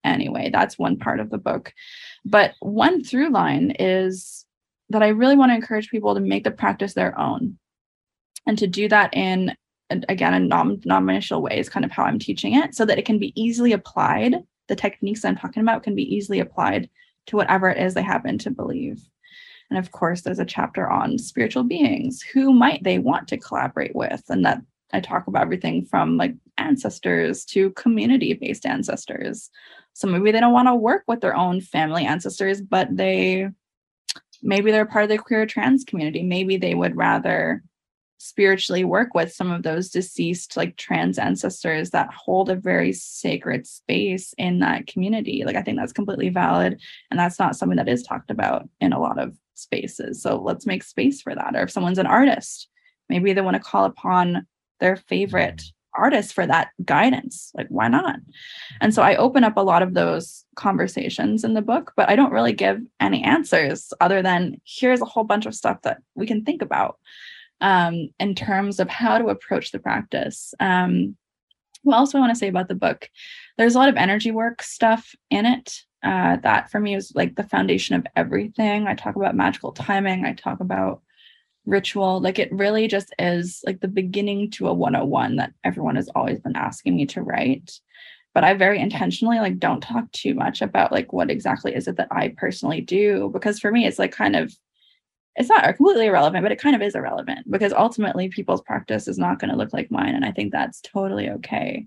[0.03, 1.73] Anyway that's one part of the book.
[2.25, 4.45] But one through line is
[4.89, 7.57] that i really want to encourage people to make the practice their own
[8.47, 9.55] and to do that in
[10.09, 13.19] again a non-denominational way is kind of how i'm teaching it so that it can
[13.19, 14.35] be easily applied
[14.67, 16.89] the techniques i'm talking about can be easily applied
[17.25, 19.01] to whatever it is they happen to believe
[19.69, 23.95] and of course there's a chapter on spiritual beings who might they want to collaborate
[23.95, 29.49] with and that i talk about everything from like ancestors to community based ancestors.
[29.93, 33.49] So maybe they don't want to work with their own family ancestors, but they
[34.43, 36.23] maybe they're part of the queer trans community.
[36.23, 37.63] Maybe they would rather
[38.18, 43.68] spiritually work with some of those deceased like trans ancestors that hold a very sacred
[43.68, 45.43] space in that community.
[45.45, 48.93] Like i think that's completely valid and that's not something that is talked about in
[48.93, 50.22] a lot of spaces.
[50.22, 51.55] So let's make space for that.
[51.55, 52.70] Or if someone's an artist
[53.09, 54.45] maybe they want to call upon
[54.80, 56.03] their favorite mm-hmm.
[56.03, 57.51] artist for that guidance.
[57.55, 58.20] Like why not?
[58.82, 62.15] And so i open up a lot of those conversations in the book but i
[62.15, 66.26] don't really give any answers other than here's a whole bunch of stuff that we
[66.26, 66.97] can think about
[67.61, 70.53] um, in terms of how to approach the practice.
[70.59, 71.15] Um,
[71.83, 73.09] what else I want to say about the book?
[73.57, 75.83] There's a lot of energy work stuff in it.
[76.03, 78.87] Uh, that for me is like the foundation of everything.
[78.87, 80.25] I talk about magical timing.
[80.25, 81.01] I talk about
[81.65, 82.21] ritual.
[82.21, 86.39] Like it really just is like the beginning to a 101 that everyone has always
[86.39, 87.79] been asking me to write.
[88.33, 91.97] But I very intentionally like don't talk too much about like what exactly is it
[91.97, 94.53] that I personally do because for me it's like kind of
[95.38, 99.19] it's not completely irrelevant, but it kind of is irrelevant because ultimately people's practice is
[99.19, 100.15] not going to look like mine.
[100.15, 101.85] And I think that's totally okay.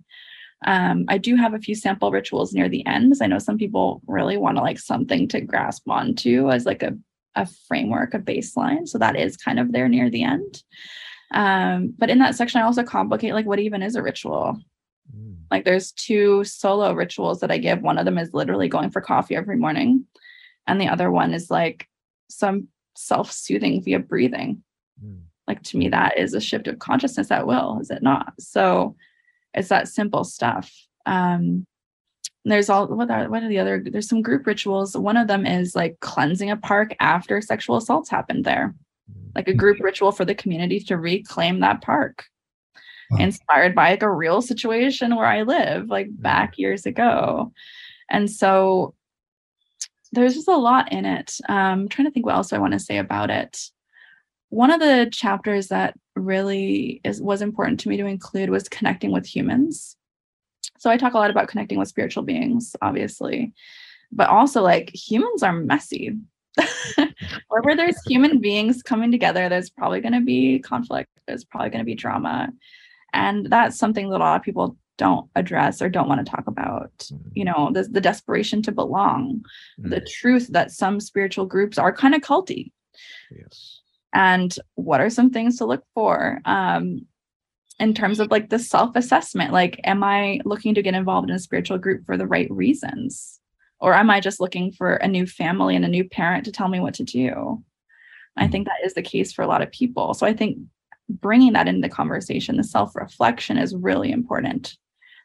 [0.66, 3.58] Um, I do have a few sample rituals near the end because I know some
[3.58, 6.96] people really want to like something to grasp onto as like a,
[7.34, 8.86] a framework, a baseline.
[8.86, 10.62] So that is kind of there near the end.
[11.32, 14.60] Um, but in that section, I also complicate like what even is a ritual.
[15.16, 15.38] Mm.
[15.50, 17.82] Like there's two solo rituals that I give.
[17.82, 20.04] One of them is literally going for coffee every morning.
[20.68, 21.88] And the other one is like
[22.28, 24.62] some self-soothing via breathing.
[25.02, 25.20] Mm.
[25.48, 28.34] like to me that is a shift of consciousness at will is it not?
[28.38, 28.96] So
[29.54, 30.72] it's that simple stuff.
[31.06, 31.66] Um
[32.44, 34.96] there's all what are, what are the other there's some group rituals.
[34.96, 38.74] One of them is like cleansing a park after sexual assaults happened there.
[39.34, 42.24] Like a group ritual for the community to reclaim that park.
[43.10, 43.18] Wow.
[43.18, 47.52] inspired by like a real situation where i live like back years ago.
[48.08, 48.94] And so
[50.12, 51.36] there's just a lot in it.
[51.48, 53.58] Um, I'm trying to think what else I want to say about it.
[54.48, 59.12] One of the chapters that really is was important to me to include was connecting
[59.12, 59.96] with humans.
[60.78, 63.52] So I talk a lot about connecting with spiritual beings, obviously,
[64.10, 66.16] but also like humans are messy.
[67.48, 71.10] Wherever there's human beings coming together, there's probably going to be conflict.
[71.28, 72.48] There's probably going to be drama,
[73.12, 76.46] and that's something that a lot of people don't address or don't want to talk
[76.46, 77.28] about mm-hmm.
[77.32, 79.42] you know the, the desperation to belong
[79.80, 79.88] mm-hmm.
[79.88, 82.70] the truth that some spiritual groups are kind of culty.
[83.30, 83.80] Yes.
[84.12, 87.06] And what are some things to look for um
[87.78, 89.54] in terms of like the self-assessment?
[89.54, 93.40] Like am i looking to get involved in a spiritual group for the right reasons?
[93.80, 96.68] Or am i just looking for a new family and a new parent to tell
[96.68, 97.30] me what to do?
[97.30, 98.44] Mm-hmm.
[98.44, 100.12] i think that is the case for a lot of people.
[100.12, 100.58] So i think
[101.08, 104.76] bringing that into the conversation the self-reflection is really important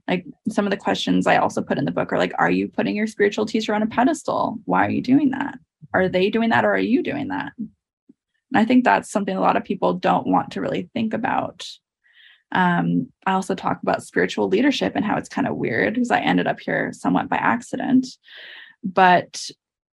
[0.08, 2.68] like some of the questions I also put in the book are like, are you
[2.68, 4.60] putting your spiritual teacher on a pedestal?
[4.66, 5.58] Why are you doing that?
[5.93, 7.53] Are they doing that or are you doing that?
[7.58, 7.70] And
[8.53, 11.68] I think that's something a lot of people don't want to really think about.
[12.51, 16.20] Um, I also talk about spiritual leadership and how it's kind of weird because I
[16.20, 18.06] ended up here somewhat by accident.
[18.84, 19.49] But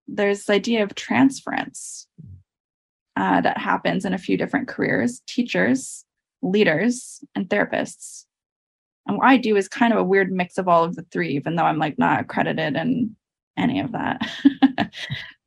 [0.09, 2.09] there's this idea of transference
[3.17, 6.05] uh, that happens in a few different careers teachers,
[6.43, 8.25] leaders, and therapists
[9.07, 11.31] and what I do is kind of a weird mix of all of the three,
[11.31, 13.17] even though I'm like not accredited in
[13.57, 14.29] any of that.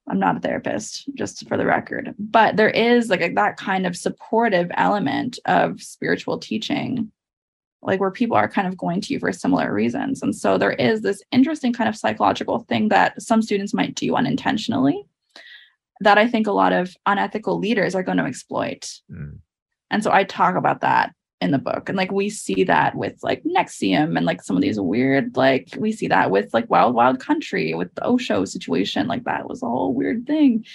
[0.10, 2.14] I'm not a therapist, just for the record.
[2.20, 7.10] But there is like a, that kind of supportive element of spiritual teaching,
[7.82, 10.22] like where people are kind of going to you for similar reasons.
[10.22, 14.16] And so there is this interesting kind of psychological thing that some students might do
[14.16, 15.06] unintentionally
[16.02, 19.00] that I think a lot of unethical leaders are going to exploit.
[19.10, 19.40] Mm.
[19.90, 21.14] And so I talk about that
[21.44, 21.90] in the book.
[21.90, 25.70] And like we see that with like NXIVM and like some of these weird, like
[25.78, 29.08] we see that with like Wild Wild Country with the Osho situation.
[29.08, 30.66] Like that was a whole weird thing.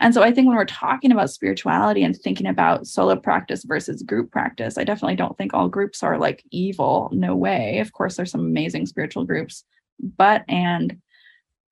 [0.00, 4.02] And so I think when we're talking about spirituality and thinking about solo practice versus
[4.02, 7.10] group practice, I definitely don't think all groups are like evil.
[7.12, 7.78] No way.
[7.78, 9.64] Of course, there's some amazing spiritual groups,
[10.00, 10.98] but and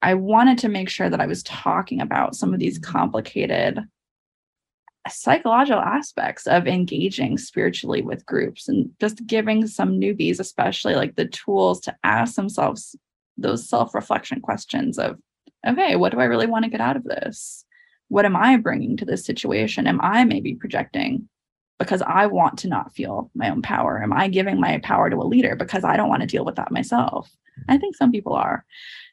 [0.02, 2.92] I wanted to make sure that I was talking about some of these mm-hmm.
[2.92, 3.80] complicated
[5.08, 11.26] psychological aspects of engaging spiritually with groups and just giving some newbies especially like the
[11.26, 12.96] tools to ask themselves
[13.36, 15.18] those self-reflection questions of
[15.66, 17.64] okay what do i really want to get out of this?
[18.08, 19.86] What am i bringing to this situation?
[19.86, 21.28] Am i maybe projecting
[21.78, 24.00] because i want to not feel my own power?
[24.02, 26.56] Am i giving my power to a leader because i don't want to deal with
[26.56, 27.28] that myself?
[27.68, 28.64] I think some people are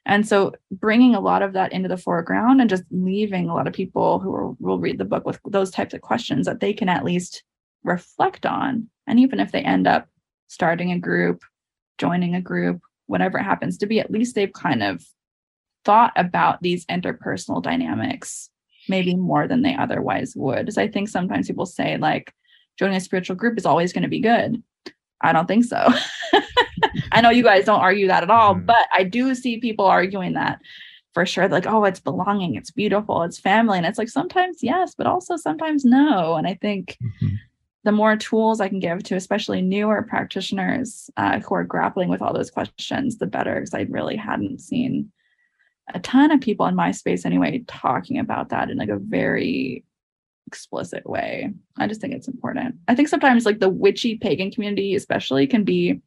[0.05, 3.67] and so bringing a lot of that into the foreground and just leaving a lot
[3.67, 6.73] of people who are, will read the book with those types of questions that they
[6.73, 7.43] can at least
[7.83, 8.89] reflect on.
[9.07, 10.07] And even if they end up
[10.47, 11.43] starting a group,
[11.97, 15.03] joining a group, whatever it happens to be, at least they've kind of
[15.85, 18.49] thought about these interpersonal dynamics
[18.87, 20.59] maybe more than they otherwise would.
[20.59, 22.33] Because I think sometimes people say, like,
[22.77, 24.61] joining a spiritual group is always going to be good.
[25.22, 25.88] I don't think so.
[27.11, 28.65] I know you guys don't argue that at all, mm-hmm.
[28.65, 30.59] but I do see people arguing that
[31.13, 31.47] for sure.
[31.47, 33.78] Like, oh, it's belonging, it's beautiful, it's family.
[33.78, 36.36] And it's like sometimes yes, but also sometimes no.
[36.36, 37.36] And I think mm-hmm.
[37.84, 42.22] the more tools I can give to especially newer practitioners uh, who are grappling with
[42.22, 43.55] all those questions, the better.
[43.55, 45.11] Because I really hadn't seen
[45.93, 49.84] a ton of people in my space anyway talking about that in like a very
[50.49, 51.53] explicit way.
[51.77, 52.75] I just think it's important.
[52.87, 56.01] I think sometimes like the witchy pagan community, especially, can be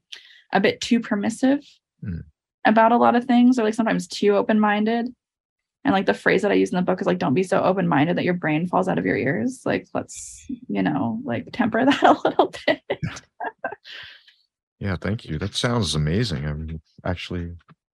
[0.52, 1.64] a bit too permissive
[2.04, 2.22] mm.
[2.64, 5.06] about a lot of things, or like sometimes too open minded.
[5.84, 7.62] And like the phrase that I use in the book is like, don't be so
[7.62, 9.62] open minded that your brain falls out of your ears.
[9.64, 12.80] Like, let's, you know, like temper that a little bit.
[14.80, 15.38] yeah, thank you.
[15.38, 16.44] That sounds amazing.
[16.44, 17.52] I'm actually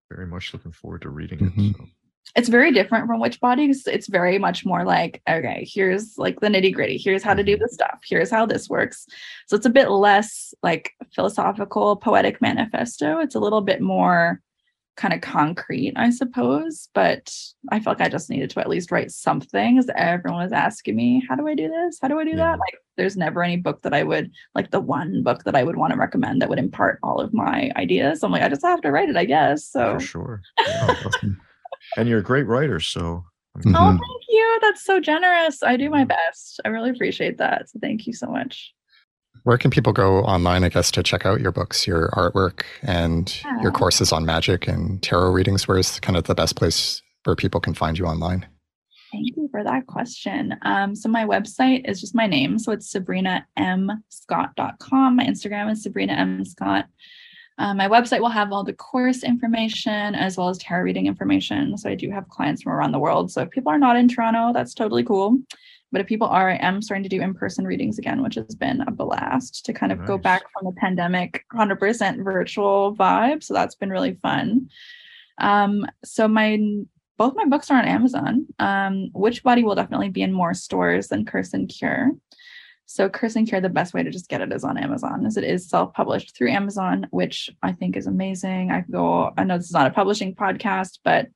[0.10, 1.56] very much looking forward to reading it.
[1.56, 1.72] Mm-hmm.
[1.72, 1.90] So
[2.36, 3.88] it's very different from witch bodies.
[3.88, 7.54] It's very much more like okay here's like the nitty gritty here's how to do
[7.54, 7.64] mm-hmm.
[7.64, 8.02] the stuff.
[8.06, 9.08] Here's how this works.
[9.48, 13.20] So it's a bit less like philosophical poetic manifesto.
[13.20, 14.42] It's a little bit more
[14.98, 16.90] kind of concrete i suppose.
[16.94, 17.32] But
[17.72, 20.96] i felt like i just needed to at least write something as everyone was asking
[20.96, 22.00] me how do i do this?
[22.02, 22.38] How do i do yeah.
[22.38, 25.64] that like there's never any book that i would like the one book that i
[25.64, 28.20] would want to recommend that would impart all of my ideas.
[28.20, 29.66] So i'm like i just have to write it i guess.
[29.66, 30.42] So For sure.
[30.60, 30.96] Yeah,
[31.98, 32.80] and you're a great writer.
[32.80, 33.24] So,
[33.58, 33.76] mm-hmm.
[33.76, 34.60] oh, thank you.
[34.62, 35.64] That's so generous.
[35.64, 36.60] I do my best.
[36.66, 37.70] I really appreciate that.
[37.70, 38.74] So, thank you so much.
[39.44, 43.34] Where can people go online, I guess, to check out your books, your artwork, and
[43.46, 43.62] yeah.
[43.62, 45.68] your courses on magic and tarot readings?
[45.68, 48.46] Where's kind of the best place where people can find you online?
[49.12, 50.56] Thank you for that question.
[50.64, 52.60] Um, so my website is just my name.
[52.60, 55.16] So it's sabrina m sabrinamscott.com.
[55.16, 56.14] My Instagram is Sabrina
[57.60, 61.78] Um, my website will have all the course information as well as tarot reading information.
[61.78, 63.32] So I do have clients from around the world.
[63.32, 65.40] So if people are not in Toronto, that's totally cool.
[65.92, 68.82] But if people are, I am starting to do in-person readings again, which has been
[68.82, 70.08] a blast to kind of nice.
[70.08, 73.42] go back from the pandemic 100% virtual vibe.
[73.42, 74.70] So that's been really fun.
[75.40, 76.60] Um, so my
[77.18, 78.46] both my books are on Amazon.
[78.60, 82.12] Um, Witchbody will definitely be in more stores than Curse and Cure.
[82.90, 85.36] So Curse and Cure, the best way to just get it is on Amazon, as
[85.36, 88.72] it is self-published through Amazon, which I think is amazing.
[88.72, 91.28] I go, I know this is not a publishing podcast, but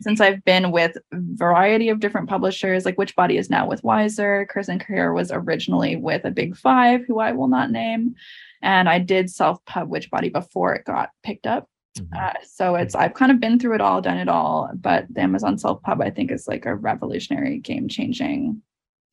[0.00, 4.48] since I've been with a variety of different publishers, like Witchbody is now with Weiser,
[4.48, 8.14] Curse and Cure was originally with a big five, who I will not name.
[8.62, 11.68] And I did self-pub Witchbody before it got picked up.
[11.98, 12.18] Mm-hmm.
[12.18, 14.70] Uh, so it's I've kind of been through it all, done it all.
[14.74, 18.62] But the Amazon self pub I think is like a revolutionary, game changing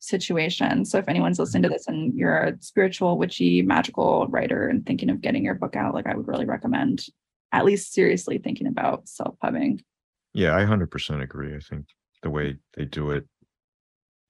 [0.06, 0.84] situation.
[0.84, 5.10] So if anyone's listening to this and you're a spiritual, witchy, magical writer and thinking
[5.10, 7.06] of getting your book out, like I would really recommend
[7.52, 9.80] at least seriously thinking about self-pubbing.
[10.34, 11.54] Yeah, I 100% agree.
[11.54, 11.86] I think
[12.22, 13.24] the way they do it,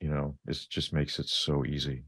[0.01, 2.05] you know, it just makes it so easy.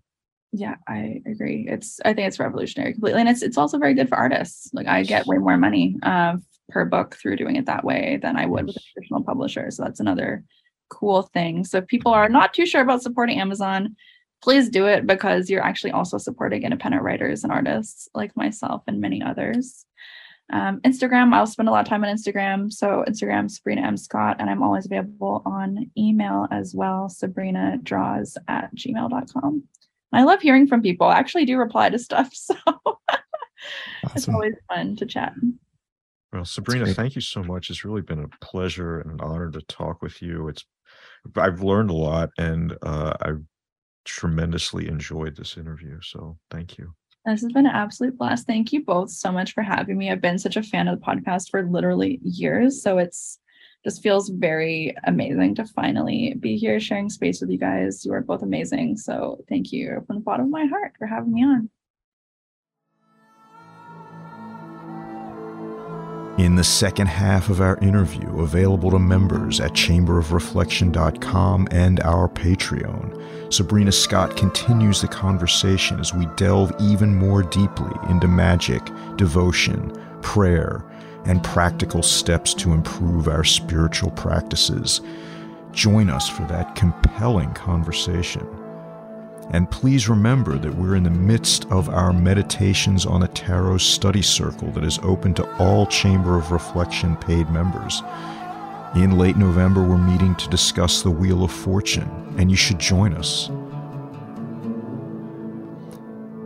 [0.53, 1.66] Yeah, I agree.
[1.69, 4.71] It's I think it's revolutionary completely, and it's it's also very good for artists.
[4.73, 6.37] Like I get way more money uh,
[6.71, 9.71] per book through doing it that way than I would with a traditional publisher.
[9.71, 10.45] So that's another
[10.91, 11.64] cool thing.
[11.64, 13.97] So if people are not too sure about supporting Amazon,
[14.43, 19.01] please do it because you're actually also supporting independent writers and artists like myself and
[19.01, 19.84] many others.
[20.51, 22.72] Um, Instagram, I'll spend a lot of time on Instagram.
[22.72, 23.97] So Instagram, Sabrina M.
[23.97, 29.62] Scott, and I'm always available on email as well, Sabrina draws at gmail.com.
[30.12, 31.07] I love hearing from people.
[31.07, 32.32] I actually do reply to stuff.
[33.61, 33.74] So
[34.05, 34.16] awesome.
[34.16, 35.34] it's always fun to chat.
[36.32, 37.70] Well, Sabrina, thank you so much.
[37.70, 40.49] It's really been a pleasure and an honor to talk with you.
[40.49, 40.64] It's
[41.37, 43.33] I've learned a lot and uh, I
[44.05, 46.01] tremendously enjoyed this interview.
[46.03, 46.95] So thank you.
[47.24, 48.47] This has been an absolute blast.
[48.47, 50.11] Thank you both so much for having me.
[50.11, 52.83] I've been such a fan of the podcast for literally years.
[52.83, 53.39] So it's
[53.85, 58.05] just feels very amazing to finally be here sharing space with you guys.
[58.05, 58.97] You are both amazing.
[58.97, 61.70] So thank you from the bottom of my heart for having me on.
[66.39, 73.53] In the second half of our interview, available to members at chamberofreflection.com and our Patreon.
[73.53, 78.82] Sabrina Scott continues the conversation as we delve even more deeply into magic,
[79.16, 80.84] devotion, prayer,
[81.24, 85.01] and practical steps to improve our spiritual practices.
[85.72, 88.47] Join us for that compelling conversation.
[89.51, 94.20] And please remember that we're in the midst of our Meditations on a Tarot study
[94.20, 98.03] circle that is open to all Chamber of Reflection paid members.
[98.94, 103.14] In late November, we're meeting to discuss the Wheel of Fortune, and you should join
[103.14, 103.49] us.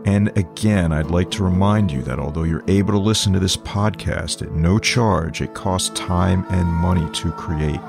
[0.05, 3.55] And again, I'd like to remind you that although you're able to listen to this
[3.55, 7.79] podcast at no charge, it costs time and money to create.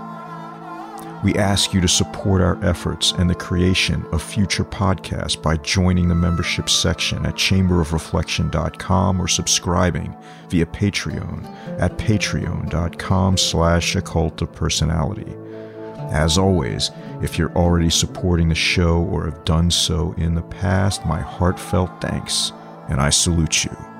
[1.24, 6.08] We ask you to support our efforts and the creation of future podcasts by joining
[6.08, 10.14] the membership section at chamberofreflection.com or subscribing
[10.50, 15.34] via Patreon at patreon.com slash occult of personality.
[16.12, 16.90] As always,
[17.22, 22.02] if you're already supporting the show or have done so in the past, my heartfelt
[22.02, 22.52] thanks,
[22.90, 23.93] and I salute you.